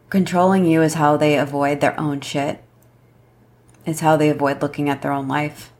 Controlling 0.09 0.65
you 0.65 0.81
is 0.81 0.95
how 0.95 1.17
they 1.17 1.37
avoid 1.37 1.81
their 1.81 1.99
own 1.99 2.21
shit. 2.21 2.63
It's 3.85 4.01
how 4.01 4.17
they 4.17 4.31
avoid 4.31 4.63
looking 4.63 4.89
at 4.89 5.03
their 5.03 5.13
own 5.13 5.27
life. 5.27 5.73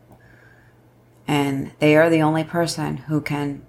And 1.29 1.71
they 1.79 1.97
are 1.97 2.11
the 2.11 2.23
only 2.23 2.45
person 2.45 2.97
who 2.97 3.21
can 3.21 3.65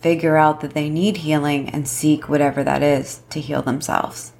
figure 0.00 0.36
out 0.36 0.60
that 0.60 0.74
they 0.74 0.90
need 0.90 1.18
healing 1.18 1.68
and 1.70 1.88
seek 1.88 2.28
whatever 2.28 2.62
that 2.62 2.82
is 2.82 3.22
to 3.30 3.40
heal 3.40 3.62
themselves. 3.62 4.32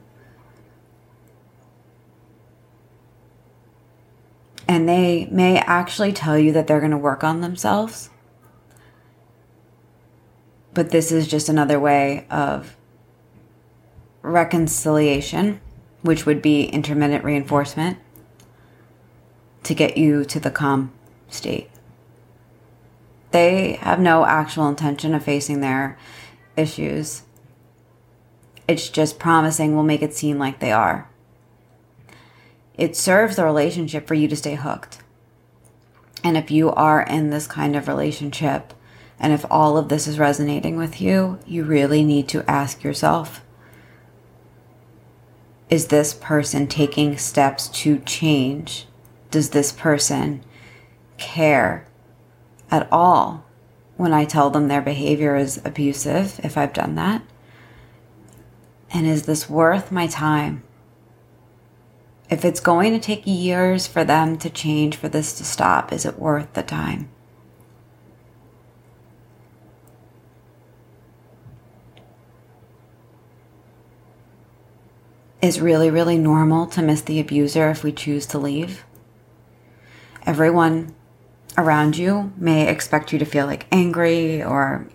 And 4.70 4.88
they 4.88 5.26
may 5.32 5.58
actually 5.58 6.12
tell 6.12 6.38
you 6.38 6.52
that 6.52 6.68
they're 6.68 6.78
going 6.78 6.92
to 6.92 6.96
work 6.96 7.24
on 7.24 7.40
themselves. 7.40 8.08
But 10.72 10.90
this 10.90 11.10
is 11.10 11.26
just 11.26 11.48
another 11.48 11.80
way 11.80 12.24
of 12.30 12.76
reconciliation, 14.22 15.60
which 16.02 16.24
would 16.24 16.40
be 16.40 16.66
intermittent 16.66 17.24
reinforcement 17.24 17.98
to 19.64 19.74
get 19.74 19.96
you 19.96 20.24
to 20.26 20.38
the 20.38 20.52
calm 20.52 20.92
state. 21.28 21.68
They 23.32 23.72
have 23.72 23.98
no 23.98 24.24
actual 24.24 24.68
intention 24.68 25.16
of 25.16 25.24
facing 25.24 25.62
their 25.62 25.98
issues. 26.56 27.22
It's 28.68 28.88
just 28.88 29.18
promising 29.18 29.74
will 29.74 29.82
make 29.82 30.02
it 30.02 30.14
seem 30.14 30.38
like 30.38 30.60
they 30.60 30.70
are. 30.70 31.09
It 32.76 32.96
serves 32.96 33.36
the 33.36 33.44
relationship 33.44 34.06
for 34.06 34.14
you 34.14 34.28
to 34.28 34.36
stay 34.36 34.54
hooked. 34.54 34.98
And 36.22 36.36
if 36.36 36.50
you 36.50 36.70
are 36.72 37.02
in 37.02 37.30
this 37.30 37.46
kind 37.46 37.76
of 37.76 37.88
relationship, 37.88 38.74
and 39.18 39.32
if 39.32 39.44
all 39.50 39.76
of 39.76 39.88
this 39.88 40.06
is 40.06 40.18
resonating 40.18 40.76
with 40.76 41.00
you, 41.00 41.38
you 41.46 41.64
really 41.64 42.04
need 42.04 42.28
to 42.28 42.48
ask 42.50 42.82
yourself 42.82 43.42
Is 45.68 45.88
this 45.88 46.14
person 46.14 46.66
taking 46.66 47.16
steps 47.18 47.68
to 47.68 47.98
change? 48.00 48.86
Does 49.30 49.50
this 49.50 49.72
person 49.72 50.42
care 51.18 51.86
at 52.70 52.88
all 52.90 53.44
when 53.96 54.12
I 54.12 54.24
tell 54.24 54.50
them 54.50 54.68
their 54.68 54.80
behavior 54.80 55.36
is 55.36 55.60
abusive, 55.64 56.40
if 56.42 56.56
I've 56.56 56.72
done 56.72 56.94
that? 56.94 57.22
And 58.92 59.06
is 59.06 59.26
this 59.26 59.48
worth 59.48 59.92
my 59.92 60.06
time? 60.06 60.64
If 62.30 62.44
it's 62.44 62.60
going 62.60 62.92
to 62.92 63.00
take 63.00 63.26
years 63.26 63.88
for 63.88 64.04
them 64.04 64.38
to 64.38 64.48
change, 64.48 64.94
for 64.94 65.08
this 65.08 65.36
to 65.38 65.44
stop, 65.44 65.92
is 65.92 66.06
it 66.06 66.16
worth 66.16 66.52
the 66.52 66.62
time? 66.62 67.10
Is 75.42 75.60
really, 75.60 75.90
really 75.90 76.18
normal 76.18 76.66
to 76.68 76.82
miss 76.82 77.00
the 77.00 77.18
abuser 77.18 77.68
if 77.68 77.82
we 77.82 77.90
choose 77.90 78.26
to 78.26 78.38
leave. 78.38 78.84
Everyone 80.24 80.94
around 81.58 81.96
you 81.96 82.32
may 82.36 82.68
expect 82.68 83.12
you 83.12 83.18
to 83.18 83.24
feel 83.24 83.46
like 83.46 83.66
angry 83.72 84.40
or 84.40 84.86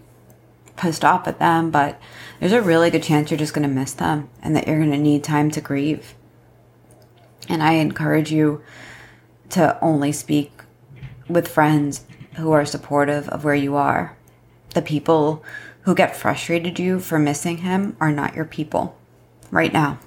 pissed 0.78 1.04
off 1.04 1.28
at 1.28 1.40
them, 1.40 1.70
but 1.70 2.00
there's 2.40 2.54
a 2.54 2.62
really 2.62 2.90
good 2.90 3.04
chance 3.04 3.30
you're 3.30 3.38
just 3.38 3.54
going 3.54 3.68
to 3.68 3.74
miss 3.74 3.92
them 3.92 4.30
and 4.42 4.56
that 4.56 4.68
you're 4.68 4.78
going 4.78 4.92
to 4.92 4.98
need 4.98 5.24
time 5.24 5.52
to 5.52 5.60
grieve. 5.60 6.16
And 7.48 7.62
I 7.62 7.74
encourage 7.74 8.32
you 8.32 8.62
to 9.50 9.78
only 9.82 10.12
speak 10.12 10.52
with 11.28 11.48
friends 11.48 12.06
who 12.36 12.52
are 12.52 12.66
supportive 12.66 13.30
of 13.30 13.44
where 13.44 13.56
you 13.56 13.76
are. 13.76 14.18
The 14.74 14.82
people 14.82 15.44
who 15.82 15.96
get 15.96 16.16
frustrated 16.16 16.80
you 16.80 17.00
for 17.00 17.20
missing 17.20 17.58
him 17.58 17.96
are 18.00 18.12
not 18.12 18.36
your 18.36 18.46
people 18.46 18.98
right 19.52 19.72
now. 19.72 20.00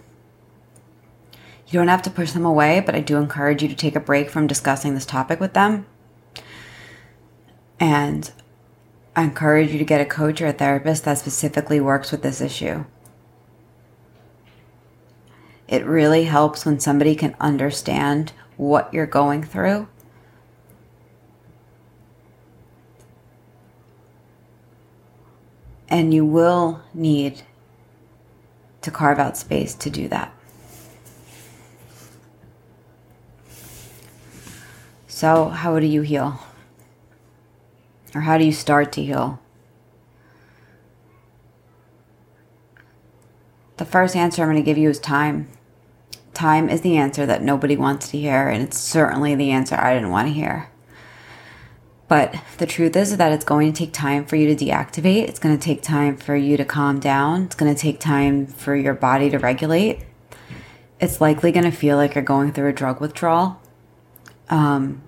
You 1.69 1.79
don't 1.79 1.89
have 1.89 2.03
to 2.03 2.11
push 2.11 2.33
them 2.33 2.45
away, 2.45 2.81
but 2.81 2.95
I 2.95 3.01
do 3.01 3.17
encourage 3.17 3.63
you 3.63 3.69
to 3.69 3.75
take 3.75 3.95
a 3.95 4.01
break 4.01 4.31
from 4.31 4.47
discussing 4.47 4.95
this 4.95 5.07
topic 5.07 5.39
with 5.39 5.53
them 5.53 5.87
and 7.81 8.31
I 9.15 9.23
encourage 9.23 9.73
you 9.73 9.79
to 9.79 9.85
get 9.85 10.01
a 10.01 10.07
coach 10.07 10.41
or 10.41 10.47
a 10.47 10.53
therapist 10.53 11.05
that 11.05 11.19
specifically 11.19 11.81
works 11.81 12.11
with 12.11 12.23
this 12.23 12.41
issue. 12.41 12.85
It 15.69 15.85
really 15.85 16.25
helps 16.25 16.65
when 16.65 16.81
somebody 16.81 17.15
can 17.15 17.37
understand 17.39 18.33
what 18.57 18.93
you're 18.93 19.07
going 19.07 19.45
through. 19.45 19.87
And 25.91 26.13
you 26.13 26.25
will 26.25 26.83
need 26.95 27.43
to 28.81 28.91
carve 28.91 29.19
out 29.19 29.37
space 29.37 29.75
to 29.75 29.91
do 29.91 30.09
that. 30.09 30.35
So, 35.07 35.49
how 35.49 35.79
do 35.81 35.87
you 35.87 36.03
heal? 36.03 36.41
Or 38.15 38.23
how 38.23 38.39
do 38.39 38.45
you 38.45 38.53
start 38.53 38.93
to 38.93 39.03
heal? 39.03 39.41
The 43.77 43.85
first 43.85 44.17
answer 44.17 44.43
I'm 44.43 44.49
going 44.51 44.63
to 44.63 44.65
give 44.65 44.79
you 44.79 44.89
is 44.89 44.99
time. 44.99 45.49
Time 46.39 46.69
is 46.69 46.83
the 46.83 46.97
answer 46.97 47.27
that 47.27 47.43
nobody 47.43 47.77
wants 47.77 48.11
to 48.11 48.17
hear, 48.17 48.49
and 48.49 48.63
it's 48.63 48.79
certainly 48.79 49.35
the 49.35 49.51
answer 49.51 49.75
I 49.75 49.93
didn't 49.93 50.11
want 50.11 50.29
to 50.29 50.33
hear. 50.33 50.71
But 52.07 52.33
the 52.59 52.65
truth 52.65 52.95
is 52.95 53.17
that 53.17 53.33
it's 53.33 53.45
going 53.45 53.73
to 53.73 53.77
take 53.77 53.93
time 53.93 54.25
for 54.25 54.37
you 54.37 54.55
to 54.55 54.65
deactivate. 54.65 55.29
It's 55.29 55.41
going 55.41 55.59
to 55.59 55.61
take 55.61 55.83
time 55.83 56.17
for 56.17 56.37
you 56.37 56.57
to 56.57 56.65
calm 56.65 57.01
down. 57.01 57.43
It's 57.47 57.57
going 57.57 57.75
to 57.75 57.81
take 57.81 57.99
time 57.99 58.47
for 58.47 58.77
your 58.77 58.95
body 58.95 59.31
to 59.31 59.39
regulate. 59.39 60.05
It's 61.01 61.21
likely 61.21 61.51
going 61.51 61.69
to 61.69 61.77
feel 61.77 61.97
like 61.97 62.15
you're 62.15 62.23
going 62.23 62.53
through 62.53 62.69
a 62.69 62.73
drug 62.73 63.01
withdrawal. 63.01 63.61
Um, 64.49 65.03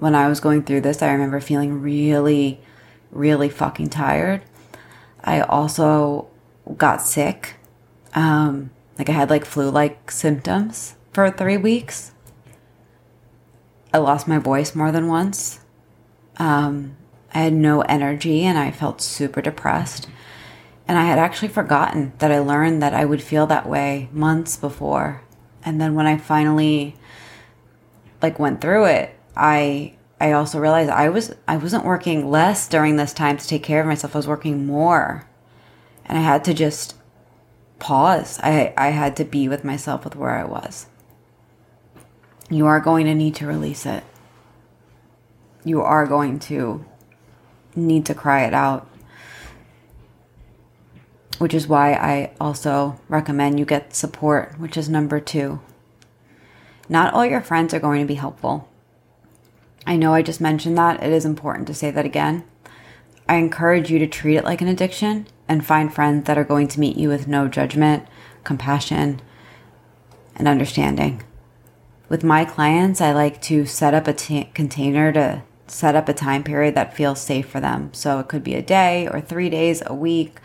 when 0.00 0.16
I 0.16 0.26
was 0.26 0.40
going 0.40 0.64
through 0.64 0.80
this, 0.80 1.00
I 1.00 1.12
remember 1.12 1.38
feeling 1.38 1.80
really, 1.80 2.60
really 3.12 3.50
fucking 3.50 3.90
tired. 3.90 4.42
I 5.22 5.42
also 5.42 6.26
got 6.76 7.02
sick. 7.02 7.54
Um, 8.16 8.70
like 8.98 9.08
I 9.08 9.12
had 9.12 9.30
like 9.30 9.44
flu 9.44 9.70
like 9.70 10.10
symptoms 10.10 10.96
for 11.12 11.30
three 11.30 11.56
weeks. 11.56 12.12
I 13.92 13.98
lost 13.98 14.28
my 14.28 14.38
voice 14.38 14.74
more 14.74 14.92
than 14.92 15.08
once. 15.08 15.60
Um, 16.38 16.96
I 17.34 17.40
had 17.40 17.52
no 17.52 17.82
energy 17.82 18.44
and 18.44 18.58
I 18.58 18.70
felt 18.70 19.00
super 19.00 19.40
depressed. 19.40 20.08
And 20.88 20.98
I 20.98 21.04
had 21.04 21.18
actually 21.18 21.48
forgotten 21.48 22.12
that 22.18 22.30
I 22.30 22.38
learned 22.38 22.82
that 22.82 22.94
I 22.94 23.04
would 23.04 23.22
feel 23.22 23.46
that 23.46 23.68
way 23.68 24.08
months 24.12 24.56
before. 24.56 25.22
And 25.64 25.80
then 25.80 25.94
when 25.94 26.06
I 26.06 26.16
finally 26.16 26.94
like 28.22 28.38
went 28.38 28.60
through 28.60 28.84
it, 28.86 29.18
I 29.36 29.96
I 30.20 30.32
also 30.32 30.58
realized 30.58 30.90
I 30.90 31.08
was 31.08 31.34
I 31.46 31.56
wasn't 31.56 31.84
working 31.84 32.30
less 32.30 32.68
during 32.68 32.96
this 32.96 33.12
time 33.12 33.36
to 33.36 33.46
take 33.46 33.62
care 33.62 33.80
of 33.80 33.86
myself. 33.86 34.14
I 34.14 34.18
was 34.18 34.28
working 34.28 34.66
more. 34.66 35.28
And 36.06 36.16
I 36.16 36.22
had 36.22 36.44
to 36.44 36.54
just 36.54 36.94
pause. 37.78 38.38
I 38.42 38.72
I 38.76 38.88
had 38.88 39.16
to 39.16 39.24
be 39.24 39.48
with 39.48 39.64
myself 39.64 40.04
with 40.04 40.16
where 40.16 40.30
I 40.30 40.44
was. 40.44 40.86
You 42.48 42.66
are 42.66 42.80
going 42.80 43.06
to 43.06 43.14
need 43.14 43.34
to 43.36 43.46
release 43.46 43.86
it. 43.86 44.04
You 45.64 45.82
are 45.82 46.06
going 46.06 46.38
to 46.40 46.84
need 47.74 48.06
to 48.06 48.14
cry 48.14 48.44
it 48.44 48.54
out. 48.54 48.88
Which 51.38 51.52
is 51.52 51.68
why 51.68 51.92
I 51.92 52.32
also 52.40 52.98
recommend 53.08 53.58
you 53.58 53.66
get 53.66 53.94
support, 53.94 54.58
which 54.58 54.76
is 54.76 54.88
number 54.88 55.20
2. 55.20 55.60
Not 56.88 57.12
all 57.12 57.26
your 57.26 57.42
friends 57.42 57.74
are 57.74 57.80
going 57.80 58.00
to 58.00 58.06
be 58.06 58.14
helpful 58.14 58.68
I 59.86 59.96
know 59.96 60.12
I 60.12 60.22
just 60.22 60.40
mentioned 60.40 60.76
that. 60.76 61.02
It 61.02 61.12
is 61.12 61.24
important 61.24 61.68
to 61.68 61.74
say 61.74 61.92
that 61.92 62.04
again. 62.04 62.44
I 63.28 63.36
encourage 63.36 63.90
you 63.90 63.98
to 64.00 64.06
treat 64.06 64.36
it 64.36 64.44
like 64.44 64.60
an 64.60 64.68
addiction 64.68 65.28
and 65.48 65.64
find 65.64 65.92
friends 65.92 66.26
that 66.26 66.38
are 66.38 66.44
going 66.44 66.68
to 66.68 66.80
meet 66.80 66.96
you 66.96 67.08
with 67.08 67.28
no 67.28 67.48
judgment, 67.48 68.06
compassion, 68.44 69.20
and 70.34 70.48
understanding. 70.48 71.22
With 72.08 72.24
my 72.24 72.44
clients, 72.44 73.00
I 73.00 73.12
like 73.12 73.40
to 73.42 73.66
set 73.66 73.94
up 73.94 74.06
a 74.06 74.12
t- 74.12 74.50
container 74.54 75.12
to 75.12 75.42
set 75.66 75.96
up 75.96 76.08
a 76.08 76.14
time 76.14 76.44
period 76.44 76.74
that 76.74 76.96
feels 76.96 77.20
safe 77.20 77.48
for 77.48 77.60
them. 77.60 77.92
So 77.92 78.20
it 78.20 78.28
could 78.28 78.44
be 78.44 78.54
a 78.54 78.62
day 78.62 79.08
or 79.08 79.20
three 79.20 79.50
days, 79.50 79.82
a 79.86 79.94
week 79.94 80.38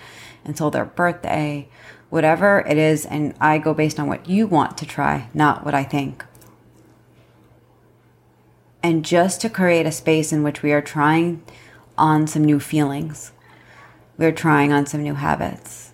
until 0.43 0.71
their 0.71 0.85
birthday, 0.85 1.69
whatever 2.09 2.65
it 2.67 2.77
is. 2.77 3.05
And 3.05 3.35
I 3.39 3.59
go 3.59 3.73
based 3.73 3.99
on 3.99 4.07
what 4.07 4.27
you 4.27 4.47
want 4.47 4.77
to 4.79 4.85
try, 4.85 5.29
not 5.33 5.63
what 5.63 5.75
I 5.75 5.83
think 5.83 6.25
and 8.83 9.05
just 9.05 9.41
to 9.41 9.49
create 9.49 9.85
a 9.85 9.91
space 9.91 10.31
in 10.31 10.43
which 10.43 10.63
we 10.63 10.71
are 10.71 10.81
trying 10.81 11.43
on 11.97 12.27
some 12.27 12.43
new 12.43 12.59
feelings. 12.59 13.31
We're 14.21 14.31
trying 14.31 14.71
on 14.71 14.86
some 14.86 15.01
new 15.01 15.15
habits. 15.15 15.93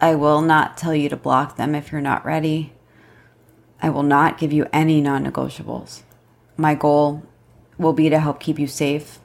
I 0.00 0.14
will 0.14 0.40
not 0.40 0.76
tell 0.76 0.94
you 0.94 1.08
to 1.08 1.16
block 1.16 1.56
them 1.56 1.74
if 1.74 1.90
you're 1.90 2.00
not 2.00 2.24
ready. 2.24 2.74
I 3.82 3.90
will 3.90 4.04
not 4.04 4.38
give 4.38 4.52
you 4.52 4.68
any 4.72 5.00
non 5.00 5.26
negotiables. 5.26 6.04
My 6.56 6.76
goal 6.76 7.24
will 7.76 7.92
be 7.92 8.08
to 8.08 8.20
help 8.20 8.38
keep 8.38 8.56
you 8.56 8.68
safe 8.68 9.18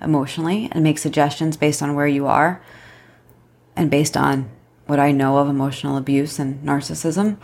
emotionally 0.00 0.70
and 0.72 0.82
make 0.82 0.96
suggestions 0.96 1.58
based 1.58 1.82
on 1.82 1.94
where 1.94 2.06
you 2.06 2.26
are 2.26 2.62
and 3.76 3.90
based 3.90 4.16
on 4.16 4.48
what 4.86 4.98
I 4.98 5.12
know 5.12 5.36
of 5.36 5.46
emotional 5.46 5.98
abuse 5.98 6.38
and 6.38 6.66
narcissism. 6.66 7.36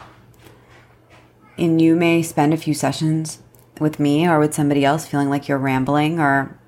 And 1.59 1.79
you 1.79 1.95
may 1.95 2.23
spend 2.23 2.55
a 2.55 2.57
few 2.57 2.73
sessions 2.73 3.41
with 3.79 4.01
me 4.01 4.27
or 4.27 4.39
with 4.39 4.55
somebody 4.55 4.83
else 4.83 5.07
feeling 5.07 5.29
like 5.29 5.47
you're 5.47 5.59
rambling 5.59 6.19
or 6.19 6.59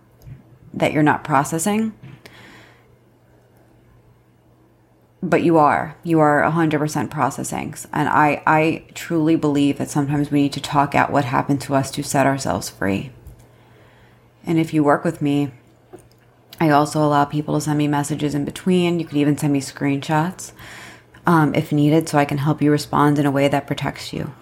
that 0.74 0.92
you're 0.92 1.02
not 1.02 1.24
processing. 1.24 1.94
But 5.20 5.42
you 5.42 5.58
are. 5.58 5.96
You 6.04 6.20
are 6.20 6.42
100% 6.42 7.10
processing. 7.10 7.74
And 7.92 8.08
I, 8.08 8.42
I 8.46 8.84
truly 8.94 9.34
believe 9.34 9.78
that 9.78 9.90
sometimes 9.90 10.30
we 10.30 10.42
need 10.42 10.52
to 10.52 10.60
talk 10.60 10.94
out 10.94 11.10
what 11.10 11.24
happened 11.24 11.60
to 11.62 11.74
us 11.74 11.90
to 11.92 12.02
set 12.02 12.26
ourselves 12.26 12.68
free. 12.68 13.10
And 14.46 14.58
if 14.58 14.72
you 14.72 14.84
work 14.84 15.04
with 15.04 15.20
me, 15.20 15.50
I 16.60 16.70
also 16.70 17.04
allow 17.04 17.24
people 17.24 17.54
to 17.54 17.60
send 17.60 17.78
me 17.78 17.88
messages 17.88 18.34
in 18.34 18.44
between. 18.44 18.98
You 18.98 19.06
could 19.06 19.16
even 19.16 19.36
send 19.36 19.52
me 19.52 19.60
screenshots 19.60 20.52
um, 21.26 21.54
if 21.54 21.72
needed 21.72 22.08
so 22.08 22.16
I 22.16 22.24
can 22.24 22.38
help 22.38 22.62
you 22.62 22.70
respond 22.70 23.18
in 23.18 23.26
a 23.26 23.30
way 23.30 23.48
that 23.48 23.66
protects 23.66 24.12
you. 24.12 24.32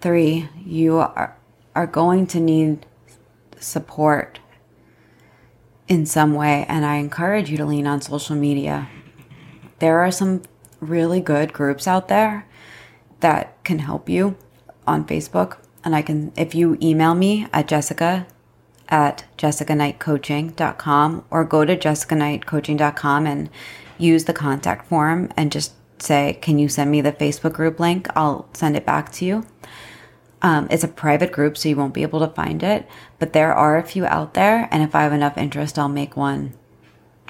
Three, 0.00 0.48
you 0.64 0.98
are, 0.98 1.36
are 1.74 1.86
going 1.86 2.26
to 2.28 2.40
need 2.40 2.86
support 3.58 4.40
in 5.92 6.06
some 6.06 6.32
way, 6.32 6.64
and 6.68 6.86
I 6.86 6.96
encourage 6.96 7.50
you 7.50 7.58
to 7.58 7.66
lean 7.66 7.86
on 7.86 8.00
social 8.00 8.34
media. 8.34 8.88
There 9.78 10.00
are 10.00 10.10
some 10.10 10.42
really 10.80 11.20
good 11.20 11.52
groups 11.52 11.86
out 11.86 12.08
there 12.08 12.48
that 13.20 13.62
can 13.62 13.78
help 13.78 14.08
you 14.08 14.36
on 14.86 15.06
Facebook. 15.06 15.58
And 15.84 15.94
I 15.94 16.00
can, 16.00 16.32
if 16.34 16.54
you 16.54 16.78
email 16.80 17.14
me 17.14 17.46
at 17.52 17.68
jessica 17.68 18.26
at 18.88 19.24
jessicaknightcoaching.com 19.36 21.24
or 21.30 21.44
go 21.44 21.64
to 21.64 21.76
jessicaknightcoaching.com 21.76 23.26
and 23.26 23.50
use 23.98 24.24
the 24.24 24.32
contact 24.32 24.88
form 24.88 25.30
and 25.36 25.52
just 25.52 25.72
say, 25.98 26.38
Can 26.40 26.58
you 26.58 26.68
send 26.68 26.90
me 26.90 27.02
the 27.02 27.12
Facebook 27.12 27.52
group 27.52 27.78
link? 27.78 28.08
I'll 28.16 28.48
send 28.54 28.76
it 28.76 28.86
back 28.86 29.12
to 29.12 29.26
you. 29.26 29.46
Um, 30.42 30.66
it's 30.70 30.84
a 30.84 30.88
private 30.88 31.30
group, 31.30 31.56
so 31.56 31.68
you 31.68 31.76
won't 31.76 31.94
be 31.94 32.02
able 32.02 32.18
to 32.20 32.28
find 32.28 32.62
it, 32.64 32.86
but 33.20 33.32
there 33.32 33.54
are 33.54 33.78
a 33.78 33.84
few 33.84 34.04
out 34.04 34.34
there. 34.34 34.68
And 34.72 34.82
if 34.82 34.94
I 34.94 35.04
have 35.04 35.12
enough 35.12 35.38
interest, 35.38 35.78
I'll 35.78 35.88
make 35.88 36.16
one 36.16 36.52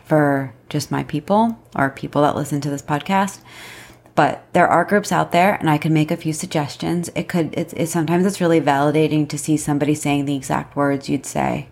for 0.02 0.54
just 0.70 0.90
my 0.90 1.04
people 1.04 1.58
or 1.76 1.90
people 1.90 2.22
that 2.22 2.34
listen 2.34 2.62
to 2.62 2.70
this 2.70 2.82
podcast. 2.82 3.40
But 4.14 4.44
there 4.52 4.68
are 4.68 4.84
groups 4.84 5.12
out 5.12 5.32
there, 5.32 5.54
and 5.54 5.70
I 5.70 5.78
can 5.78 5.92
make 5.92 6.10
a 6.10 6.16
few 6.16 6.32
suggestions. 6.32 7.10
It 7.14 7.28
could, 7.28 7.54
it's, 7.56 7.90
sometimes 7.90 8.26
it's 8.26 8.40
really 8.40 8.60
validating 8.60 9.28
to 9.28 9.38
see 9.38 9.56
somebody 9.56 9.94
saying 9.94 10.24
the 10.24 10.36
exact 10.36 10.74
words 10.74 11.08
you'd 11.08 11.26
say. 11.26 11.68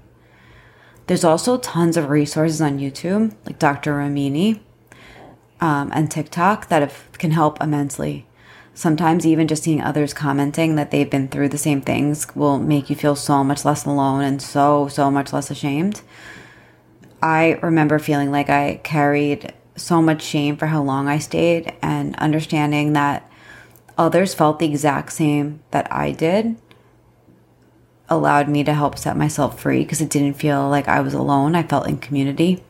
There's 1.07 1.25
also 1.25 1.59
tons 1.59 1.97
of 1.97 2.09
resources 2.09 2.61
on 2.61 2.79
YouTube, 2.79 3.35
like 3.45 3.59
Dr. 3.59 3.95
Ramani 3.97 4.63
um, 5.61 5.91
and 5.93 6.11
TikTok, 6.11 6.69
that 6.69 6.83
have, 6.83 7.09
can 7.19 7.33
help 7.33 7.61
immensely 7.61 8.27
sometimes 8.81 9.27
even 9.27 9.47
just 9.47 9.63
seeing 9.63 9.83
others 9.83 10.15
commenting 10.15 10.77
that 10.77 10.91
they've 10.91 11.11
been 11.11 11.29
through 11.29 11.51
the 11.51 11.59
same 11.59 11.83
things 11.83 12.27
will 12.35 12.59
make 12.59 12.89
you 12.89 12.97
feel 12.97 13.15
so 13.15 13.45
much 13.45 13.63
less 13.63 13.85
alone 13.85 14.23
and 14.23 14.41
so, 14.41 14.89
so 14.89 15.11
much 15.11 15.35
less 15.35 15.51
ashamed. 15.51 16.01
I 17.23 17.59
remember 17.63 17.99
feeling 17.99 18.33
like 18.33 18.49
I 18.49 18.81
carried 18.83 19.53
so 19.77 20.01
much 20.01 20.23
shame 20.23 20.57
for 20.57 20.67
how 20.67 20.83
long 20.83 21.09
I 21.09 21.19
stayed 21.19 21.75
and 21.83 22.17
understanding 22.17 22.95
that 22.95 23.31
others 23.99 24.33
felt 24.33 24.59
the 24.59 24.67
exact 24.67 25.13
same 25.13 25.61
that 25.73 25.93
I 25.93 26.13
did 26.13 26.57
allowed 28.09 28.49
me 28.49 28.65
to 28.65 28.73
help 28.73 28.97
set 28.97 29.15
myself 29.15 29.61
free 29.61 29.83
because 29.83 30.01
it 30.01 30.09
didn't 30.09 30.35
feel 30.35 30.71
like 30.71 30.89
I 30.89 31.01
was 31.01 31.13
alone. 31.13 31.55
I 31.55 31.65
felt 31.65 31.87
in 31.87 31.99
community. 31.99 32.65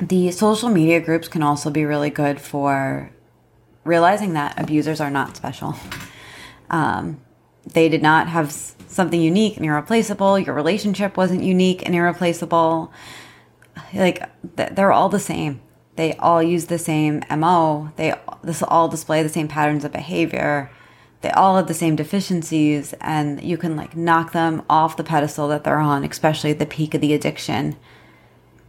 The 0.00 0.30
social 0.30 0.68
media 0.68 1.00
groups 1.00 1.26
can 1.28 1.42
also 1.42 1.70
be 1.70 1.84
really 1.84 2.10
good 2.10 2.40
for 2.40 3.10
realizing 3.84 4.34
that 4.34 4.60
abusers 4.60 5.00
are 5.00 5.10
not 5.10 5.36
special. 5.36 5.74
Um, 6.70 7.20
they 7.66 7.88
did 7.88 8.02
not 8.02 8.28
have 8.28 8.52
something 8.52 9.20
unique 9.20 9.56
and 9.56 9.66
irreplaceable. 9.66 10.38
Your 10.38 10.54
relationship 10.54 11.16
wasn't 11.16 11.42
unique 11.42 11.84
and 11.84 11.94
irreplaceable. 11.94 12.92
Like 13.92 14.22
they're 14.56 14.92
all 14.92 15.08
the 15.08 15.18
same. 15.18 15.60
They 15.96 16.14
all 16.16 16.42
use 16.42 16.66
the 16.66 16.78
same 16.78 17.22
MO. 17.28 17.92
They 17.96 18.14
this 18.42 18.62
all 18.62 18.88
display 18.88 19.22
the 19.22 19.28
same 19.28 19.48
patterns 19.48 19.84
of 19.84 19.92
behavior. 19.92 20.70
They 21.20 21.30
all 21.30 21.56
have 21.56 21.66
the 21.66 21.74
same 21.74 21.96
deficiencies, 21.96 22.94
and 23.00 23.42
you 23.42 23.58
can 23.58 23.74
like 23.74 23.96
knock 23.96 24.30
them 24.30 24.62
off 24.70 24.96
the 24.96 25.02
pedestal 25.02 25.48
that 25.48 25.64
they're 25.64 25.80
on, 25.80 26.04
especially 26.04 26.52
at 26.52 26.60
the 26.60 26.66
peak 26.66 26.94
of 26.94 27.00
the 27.00 27.12
addiction. 27.12 27.76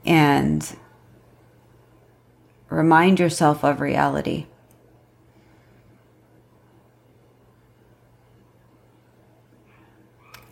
And 0.04 0.76
Remind 2.70 3.20
yourself 3.20 3.64
of 3.64 3.82
reality. 3.82 4.46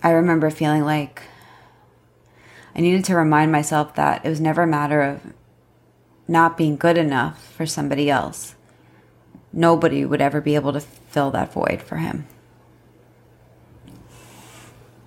I 0.01 0.11
remember 0.11 0.49
feeling 0.49 0.83
like 0.83 1.23
I 2.75 2.81
needed 2.81 3.03
to 3.05 3.15
remind 3.15 3.51
myself 3.51 3.95
that 3.95 4.25
it 4.25 4.29
was 4.29 4.39
never 4.39 4.63
a 4.63 4.67
matter 4.67 5.01
of 5.01 5.33
not 6.27 6.57
being 6.57 6.77
good 6.77 6.97
enough 6.97 7.43
for 7.53 7.65
somebody 7.65 8.09
else. 8.09 8.55
Nobody 9.51 10.05
would 10.05 10.21
ever 10.21 10.41
be 10.41 10.55
able 10.55 10.73
to 10.73 10.79
fill 10.79 11.31
that 11.31 11.51
void 11.51 11.81
for 11.81 11.97
him. 11.97 12.27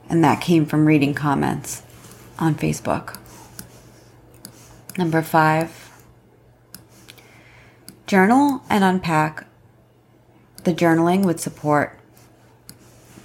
And 0.09 0.25
that 0.25 0.41
came 0.41 0.67
from 0.67 0.87
reading 0.87 1.15
comments 1.15 1.83
on 2.39 2.57
Facebook. 2.57 3.17
Number 4.99 5.23
five, 5.23 5.80
Journal 8.11 8.61
and 8.69 8.83
unpack. 8.83 9.47
The 10.65 10.75
journaling 10.75 11.25
would 11.25 11.39
support. 11.39 11.97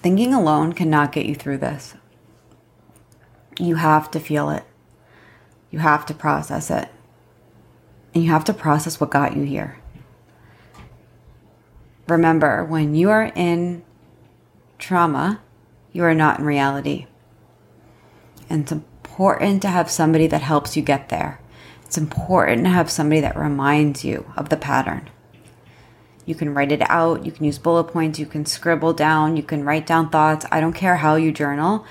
Thinking 0.04 0.32
alone 0.32 0.74
cannot 0.74 1.12
get 1.12 1.26
you 1.26 1.34
through 1.34 1.58
this. 1.58 1.96
You 3.60 3.78
have 3.78 4.12
to 4.12 4.20
feel 4.20 4.52
it. 4.52 4.64
You 5.72 5.80
have 5.80 6.06
to 6.06 6.14
process 6.14 6.70
it. 6.70 6.90
And 8.14 8.24
you 8.24 8.30
have 8.30 8.44
to 8.44 8.54
process 8.54 9.00
what 9.00 9.10
got 9.10 9.36
you 9.36 9.42
here. 9.42 9.80
Remember, 12.08 12.64
when 12.64 12.94
you 12.94 13.10
are 13.10 13.32
in 13.36 13.84
trauma, 14.78 15.42
you 15.94 16.04
are 16.04 16.14
not 16.14 16.38
in 16.38 16.46
reality. 16.46 17.08
And 18.52 18.62
it's 18.62 18.72
important 18.72 19.64
to 19.64 19.68
have 19.68 19.90
somebody 19.90 20.28
that 20.28 20.44
helps 20.44 20.78
you 20.78 20.84
get 20.84 21.10
there. 21.10 21.40
It's 21.96 22.02
important 22.02 22.66
to 22.66 22.72
have 22.72 22.92
somebody 22.92 23.22
that 23.22 23.38
reminds 23.38 24.04
you 24.04 24.30
of 24.36 24.50
the 24.50 24.58
pattern. 24.58 25.10
You 26.26 26.36
can 26.36 26.54
write 26.54 26.74
it 26.74 26.82
out, 26.90 27.26
you 27.26 27.32
can 27.32 27.46
use 27.46 27.58
bullet 27.58 27.86
points, 27.86 28.20
you 28.20 28.26
can 28.26 28.46
scribble 28.46 28.92
down, 28.92 29.38
you 29.38 29.44
can 29.44 29.64
write 29.64 29.88
down 29.88 30.10
thoughts. 30.10 30.46
I 30.52 30.60
don't 30.60 30.74
care 30.74 30.98
how 30.98 31.16
you 31.16 31.32
journal. 31.32 31.86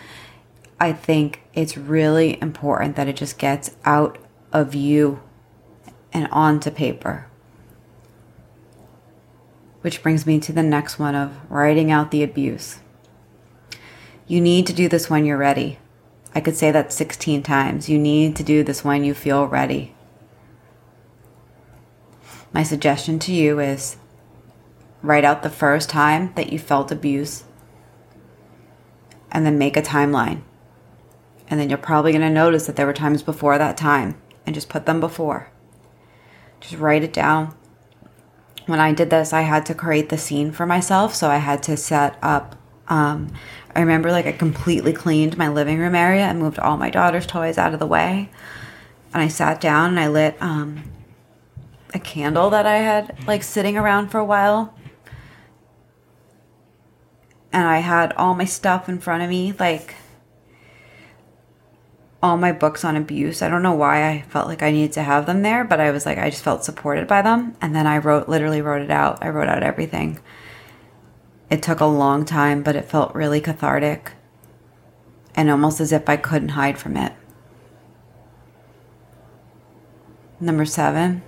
I 0.78 0.92
think 0.92 1.40
it's 1.54 1.78
really 1.78 2.38
important 2.42 2.96
that 2.96 3.08
it 3.08 3.16
just 3.16 3.38
gets 3.38 3.76
out 3.86 4.18
of 4.52 4.74
you 4.74 5.22
and 6.12 6.28
onto 6.30 6.70
paper. 6.70 7.26
Which 9.80 10.02
brings 10.02 10.26
me 10.26 10.38
to 10.40 10.52
the 10.52 10.62
next 10.62 10.98
one 10.98 11.14
of 11.14 11.50
writing 11.50 11.90
out 11.90 12.10
the 12.10 12.22
abuse. 12.22 12.80
You 14.26 14.42
need 14.42 14.66
to 14.66 14.74
do 14.74 14.86
this 14.86 15.08
when 15.08 15.24
you're 15.24 15.38
ready. 15.38 15.78
I 16.34 16.42
could 16.42 16.56
say 16.56 16.70
that 16.72 16.92
16 16.92 17.42
times. 17.42 17.88
You 17.88 17.98
need 17.98 18.36
to 18.36 18.42
do 18.42 18.62
this 18.62 18.84
when 18.84 19.02
you 19.02 19.14
feel 19.14 19.46
ready. 19.46 19.93
My 22.54 22.62
suggestion 22.62 23.18
to 23.18 23.32
you 23.32 23.58
is 23.58 23.96
write 25.02 25.24
out 25.24 25.42
the 25.42 25.50
first 25.50 25.90
time 25.90 26.32
that 26.36 26.52
you 26.52 26.58
felt 26.58 26.90
abuse 26.90 27.44
and 29.30 29.44
then 29.44 29.58
make 29.58 29.76
a 29.76 29.82
timeline. 29.82 30.42
And 31.48 31.60
then 31.60 31.68
you're 31.68 31.76
probably 31.76 32.12
going 32.12 32.22
to 32.22 32.30
notice 32.30 32.66
that 32.66 32.76
there 32.76 32.86
were 32.86 32.94
times 32.94 33.22
before 33.22 33.58
that 33.58 33.76
time 33.76 34.16
and 34.46 34.54
just 34.54 34.68
put 34.68 34.86
them 34.86 35.00
before. 35.00 35.50
Just 36.60 36.76
write 36.76 37.02
it 37.02 37.12
down. 37.12 37.54
When 38.66 38.80
I 38.80 38.94
did 38.94 39.10
this, 39.10 39.32
I 39.32 39.42
had 39.42 39.66
to 39.66 39.74
create 39.74 40.08
the 40.08 40.16
scene 40.16 40.52
for 40.52 40.64
myself. 40.64 41.14
So 41.14 41.28
I 41.28 41.36
had 41.36 41.62
to 41.64 41.76
set 41.76 42.16
up 42.22 42.56
um, 42.86 43.32
I 43.74 43.80
remember 43.80 44.12
like 44.12 44.26
I 44.26 44.32
completely 44.32 44.92
cleaned 44.92 45.36
my 45.36 45.48
living 45.48 45.78
room 45.78 45.94
area 45.94 46.22
and 46.22 46.38
moved 46.38 46.58
all 46.58 46.76
my 46.76 46.90
daughter's 46.90 47.26
toys 47.26 47.58
out 47.58 47.72
of 47.72 47.80
the 47.80 47.86
way. 47.86 48.30
And 49.12 49.22
I 49.22 49.28
sat 49.28 49.60
down 49.60 49.90
and 49.90 50.00
I 50.00 50.08
lit 50.08 50.36
um, 50.40 50.84
a 51.94 51.98
candle 51.98 52.50
that 52.50 52.66
I 52.66 52.78
had 52.78 53.16
like 53.26 53.42
sitting 53.42 53.78
around 53.78 54.08
for 54.08 54.18
a 54.18 54.24
while. 54.24 54.74
And 57.52 57.66
I 57.66 57.78
had 57.78 58.12
all 58.14 58.34
my 58.34 58.44
stuff 58.44 58.88
in 58.88 58.98
front 58.98 59.22
of 59.22 59.30
me, 59.30 59.54
like 59.58 59.94
all 62.20 62.36
my 62.36 62.50
books 62.50 62.84
on 62.84 62.96
abuse. 62.96 63.42
I 63.42 63.48
don't 63.48 63.62
know 63.62 63.74
why 63.74 64.08
I 64.10 64.22
felt 64.22 64.48
like 64.48 64.62
I 64.62 64.72
needed 64.72 64.92
to 64.94 65.02
have 65.02 65.26
them 65.26 65.42
there, 65.42 65.62
but 65.62 65.78
I 65.78 65.92
was 65.92 66.04
like, 66.04 66.18
I 66.18 66.30
just 66.30 66.42
felt 66.42 66.64
supported 66.64 67.06
by 67.06 67.22
them. 67.22 67.56
And 67.60 67.76
then 67.76 67.86
I 67.86 67.98
wrote, 67.98 68.28
literally 68.28 68.60
wrote 68.60 68.82
it 68.82 68.90
out. 68.90 69.22
I 69.22 69.28
wrote 69.28 69.48
out 69.48 69.62
everything. 69.62 70.18
It 71.48 71.62
took 71.62 71.78
a 71.78 71.86
long 71.86 72.24
time, 72.24 72.62
but 72.62 72.74
it 72.74 72.86
felt 72.86 73.14
really 73.14 73.40
cathartic 73.40 74.12
and 75.36 75.50
almost 75.50 75.80
as 75.80 75.92
if 75.92 76.08
I 76.08 76.16
couldn't 76.16 76.50
hide 76.50 76.78
from 76.78 76.96
it. 76.96 77.12
Number 80.40 80.64
seven, 80.64 81.22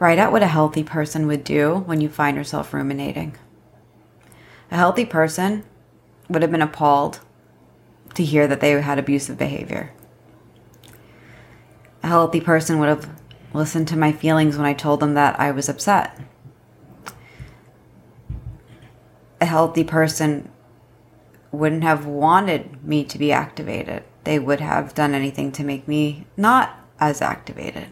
write 0.00 0.18
out 0.18 0.32
what 0.32 0.42
a 0.42 0.48
healthy 0.48 0.82
person 0.82 1.28
would 1.28 1.44
do 1.44 1.76
when 1.86 2.00
you 2.00 2.08
find 2.08 2.36
yourself 2.36 2.74
ruminating. 2.74 3.36
A 4.72 4.76
healthy 4.76 5.04
person 5.04 5.62
would 6.28 6.42
have 6.42 6.50
been 6.50 6.62
appalled 6.62 7.20
to 8.14 8.24
hear 8.24 8.48
that 8.48 8.60
they 8.60 8.72
had 8.80 8.98
abusive 8.98 9.38
behavior. 9.38 9.92
A 12.02 12.08
healthy 12.08 12.40
person 12.40 12.80
would 12.80 12.88
have 12.88 13.08
listened 13.54 13.86
to 13.88 13.96
my 13.96 14.10
feelings 14.10 14.56
when 14.56 14.66
I 14.66 14.74
told 14.74 14.98
them 14.98 15.14
that 15.14 15.38
I 15.38 15.52
was 15.52 15.68
upset. 15.68 16.18
a 19.40 19.46
healthy 19.46 19.84
person 19.84 20.50
wouldn't 21.50 21.82
have 21.82 22.06
wanted 22.06 22.84
me 22.84 23.04
to 23.04 23.18
be 23.18 23.32
activated. 23.32 24.04
They 24.24 24.38
would 24.38 24.60
have 24.60 24.94
done 24.94 25.14
anything 25.14 25.50
to 25.52 25.64
make 25.64 25.88
me 25.88 26.26
not 26.36 26.78
as 27.00 27.22
activated. 27.22 27.88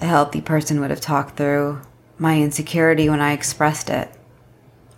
A 0.00 0.06
healthy 0.06 0.40
person 0.40 0.80
would 0.80 0.90
have 0.90 1.00
talked 1.00 1.36
through 1.36 1.80
my 2.18 2.40
insecurity 2.40 3.08
when 3.08 3.20
I 3.20 3.32
expressed 3.32 3.90
it. 3.90 4.10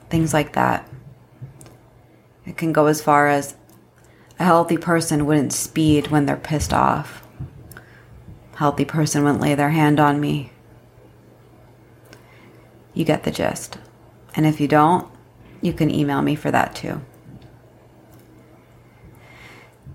Things 0.08 0.34
like 0.34 0.52
that. 0.52 0.88
It 2.44 2.56
can 2.56 2.72
go 2.72 2.86
as 2.86 3.02
far 3.02 3.28
as 3.28 3.54
a 4.38 4.44
healthy 4.44 4.76
person 4.78 5.26
wouldn't 5.26 5.52
speed 5.52 6.08
when 6.08 6.26
they're 6.26 6.36
pissed 6.36 6.72
off. 6.72 7.26
A 8.54 8.56
healthy 8.56 8.84
person 8.84 9.22
wouldn't 9.22 9.42
lay 9.42 9.54
their 9.54 9.70
hand 9.70 10.00
on 10.00 10.20
me. 10.20 10.52
You 12.94 13.04
get 13.04 13.22
the 13.22 13.30
gist. 13.30 13.78
And 14.34 14.46
if 14.46 14.60
you 14.60 14.68
don't, 14.68 15.06
you 15.60 15.72
can 15.72 15.90
email 15.90 16.22
me 16.22 16.34
for 16.34 16.50
that 16.50 16.74
too. 16.74 17.02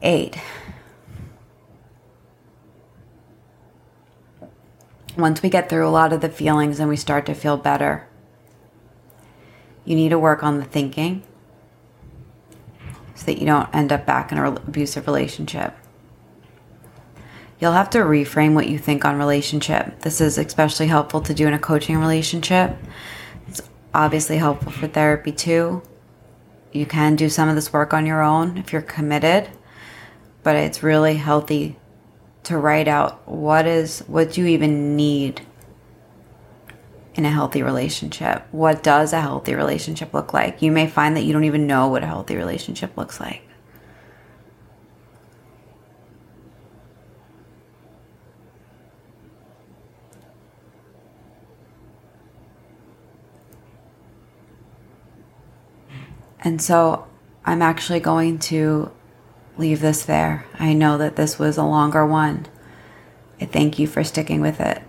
Eight. 0.02 0.38
Once 5.18 5.42
we 5.42 5.50
get 5.50 5.70
through 5.70 5.88
a 5.88 5.90
lot 5.90 6.12
of 6.12 6.22
the 6.22 6.30
feelings 6.30 6.80
and 6.80 6.90
we 6.90 6.98
start 6.98 7.26
to 7.26 7.34
feel 7.34 7.56
better, 7.56 8.08
you 9.86 9.96
need 9.96 10.10
to 10.10 10.20
work 10.20 10.44
on 10.44 10.60
the 10.60 10.66
thinking 10.66 11.24
so 13.14 13.26
that 13.26 13.40
you 13.40 13.46
don't 13.46 13.74
end 13.74 13.94
up 13.94 14.06
back 14.06 14.32
in 14.32 14.38
an 14.38 14.58
abusive 14.68 15.08
relationship. 15.08 15.74
You'll 17.60 17.72
have 17.72 17.90
to 17.92 18.00
reframe 18.00 18.54
what 18.54 18.68
you 18.68 18.78
think 18.78 19.06
on 19.06 19.18
relationship. 19.18 20.02
This 20.02 20.20
is 20.20 20.38
especially 20.38 20.88
helpful 20.88 21.22
to 21.22 21.34
do 21.34 21.48
in 21.48 21.54
a 21.54 21.60
coaching 21.60 21.98
relationship 21.98 22.76
It's 23.48 23.62
obviously 23.94 24.38
helpful 24.38 24.74
for 24.74 24.88
therapy 24.88 25.32
too. 25.32 25.82
You 26.74 26.86
can 26.86 27.16
do 27.16 27.30
some 27.30 27.48
of 27.48 27.56
this 27.56 27.72
work 27.72 27.94
on 27.94 28.06
your 28.06 28.22
own 28.22 28.58
if 28.58 28.74
you're 28.74 28.82
committed, 28.82 29.50
but 30.44 30.58
it's 30.58 30.84
really 30.84 31.16
healthy 31.16 31.78
to 32.46 32.58
write 32.58 32.88
out 32.88 33.28
what 33.28 33.66
is 33.66 34.00
what 34.08 34.38
you 34.38 34.46
even 34.46 34.96
need 34.96 35.42
in 37.16 37.26
a 37.26 37.32
healthy 37.32 37.64
relationship. 37.64 38.46
What 38.52 38.84
does 38.84 39.14
a 39.14 39.22
healthy 39.22 39.56
relationship 39.56 40.14
look 40.14 40.34
like? 40.34 40.62
You 40.62 40.72
may 40.72 40.88
find 40.88 41.16
that 41.18 41.24
you 41.24 41.34
don't 41.34 41.46
even 41.46 41.66
know 41.68 41.88
what 41.88 42.04
a 42.04 42.08
healthy 42.08 42.36
relationship 42.36 42.98
looks 42.98 43.20
like. 43.20 43.42
And 56.42 56.62
so 56.62 57.08
I'm 57.44 57.64
actually 57.64 58.02
going 58.02 58.38
to 58.40 58.92
leave 59.58 59.82
this 59.82 60.04
there. 60.04 60.46
I 60.60 60.74
know 60.74 60.98
that 60.98 61.16
this 61.16 61.40
was 61.40 61.58
a 61.58 61.64
longer 61.64 62.06
one. 62.06 62.48
I 63.40 63.46
thank 63.46 63.80
you 63.80 63.88
for 63.88 64.04
sticking 64.04 64.42
with 64.42 64.60
it. 64.60 64.82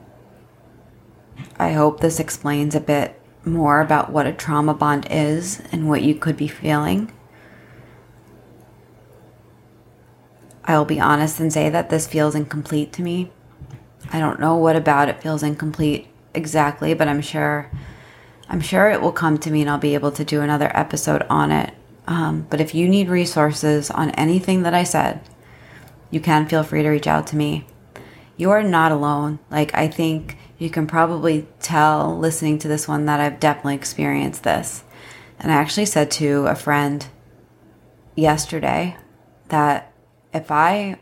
I 1.59 1.73
hope 1.73 2.01
this 2.01 2.21
explains 2.21 2.75
a 2.75 2.81
bit 2.81 3.21
more 3.45 3.81
about 3.81 4.11
what 4.11 4.27
a 4.27 4.33
trauma 4.33 4.75
bond 4.75 5.07
is 5.11 5.63
and 5.73 5.89
what 5.89 6.03
you 6.03 6.15
could 6.15 6.37
be 6.37 6.49
feeling. 6.49 7.13
I'll 10.65 10.85
be 10.85 11.01
honest 11.01 11.39
and 11.39 11.53
say 11.53 11.71
that 11.71 11.91
this 11.91 12.07
feels 12.07 12.35
incomplete 12.35 12.93
to 12.95 13.03
me. 13.03 13.31
I 14.13 14.19
don't 14.19 14.41
know 14.41 14.57
what 14.57 14.77
about 14.77 15.09
it 15.09 15.23
feels 15.23 15.43
incomplete 15.43 16.09
exactly, 16.35 16.93
but 16.93 17.09
I'm 17.09 17.21
sure 17.21 17.71
I'm 18.49 18.61
sure 18.61 18.91
it 18.91 19.01
will 19.01 19.13
come 19.13 19.39
to 19.39 19.51
me 19.51 19.63
and 19.63 19.71
I'll 19.71 19.79
be 19.79 19.95
able 19.95 20.13
to 20.13 20.25
do 20.25 20.41
another 20.41 20.71
episode 20.77 21.25
on 21.29 21.51
it. 21.51 21.75
Um, 22.07 22.47
but 22.49 22.61
if 22.61 22.75
you 22.75 22.89
need 22.89 23.09
resources 23.09 23.91
on 23.91 24.11
anything 24.11 24.63
that 24.63 24.75
I 24.75 24.85
said, 24.85 25.21
you 26.11 26.21
can 26.21 26.47
feel 26.47 26.63
free 26.63 26.83
to 26.83 26.89
reach 26.89 27.07
out 27.07 27.27
to 27.29 27.37
me. 27.37 27.67
You 28.37 28.51
are 28.51 28.63
not 28.63 28.93
alone. 28.93 29.39
Like, 29.51 29.75
I 29.75 29.89
think 29.89 30.37
you 30.59 30.71
can 30.71 30.87
probably 30.87 31.47
tell 31.61 32.17
listening 32.19 32.59
to 32.61 32.69
this 32.69 32.87
one 32.87 33.07
that 33.07 33.21
I've 33.21 33.41
definitely 33.41 33.75
experienced 33.75 34.45
this. 34.45 34.85
And 35.39 35.51
I 35.51 35.57
actually 35.57 35.87
said 35.87 36.11
to 36.13 36.47
a 36.47 36.55
friend 36.55 37.07
yesterday 38.15 38.97
that 39.49 39.93
if 40.33 40.51
I 40.51 40.99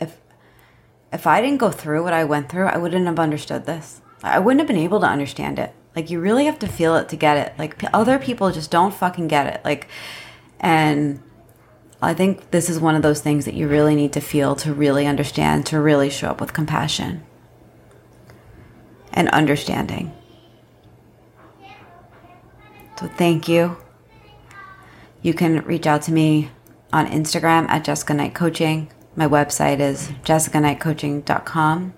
if 0.00 0.16
if 1.12 1.26
I 1.26 1.40
didn't 1.40 1.58
go 1.58 1.70
through 1.70 2.04
what 2.04 2.12
I 2.12 2.24
went 2.24 2.48
through, 2.48 2.66
I 2.66 2.78
wouldn't 2.78 3.06
have 3.06 3.18
understood 3.18 3.66
this. 3.66 4.00
I 4.22 4.38
wouldn't 4.38 4.60
have 4.60 4.68
been 4.68 4.76
able 4.76 5.00
to 5.00 5.06
understand 5.06 5.58
it. 5.58 5.74
Like 5.98 6.10
you 6.10 6.20
really 6.20 6.44
have 6.44 6.60
to 6.60 6.68
feel 6.68 6.94
it 6.94 7.08
to 7.08 7.16
get 7.16 7.36
it. 7.36 7.58
Like 7.58 7.82
other 7.92 8.20
people 8.20 8.52
just 8.52 8.70
don't 8.70 8.94
fucking 8.94 9.26
get 9.26 9.52
it. 9.52 9.64
Like, 9.64 9.88
and 10.60 11.20
I 12.00 12.14
think 12.14 12.52
this 12.52 12.70
is 12.70 12.78
one 12.78 12.94
of 12.94 13.02
those 13.02 13.20
things 13.20 13.46
that 13.46 13.54
you 13.54 13.66
really 13.66 13.96
need 13.96 14.12
to 14.12 14.20
feel 14.20 14.54
to 14.54 14.72
really 14.72 15.08
understand, 15.08 15.66
to 15.66 15.80
really 15.80 16.08
show 16.08 16.28
up 16.28 16.40
with 16.40 16.52
compassion 16.52 17.24
and 19.12 19.28
understanding. 19.30 20.12
So 23.00 23.08
thank 23.08 23.48
you. 23.48 23.76
You 25.20 25.34
can 25.34 25.64
reach 25.64 25.88
out 25.88 26.02
to 26.02 26.12
me 26.12 26.52
on 26.92 27.08
Instagram 27.08 27.68
at 27.68 27.82
Jessica 27.82 28.14
Knight 28.14 28.36
Coaching. 28.36 28.88
My 29.16 29.26
website 29.26 29.80
is 29.80 30.12
jessicaknightcoaching.com 30.22 31.94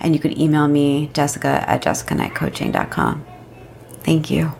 and 0.00 0.14
you 0.14 0.18
can 0.18 0.40
email 0.40 0.66
me 0.66 1.10
jessica 1.12 1.62
at 1.68 1.82
jessicaknightcoaching.com. 1.82 3.26
Thank 4.04 4.30
you. 4.30 4.52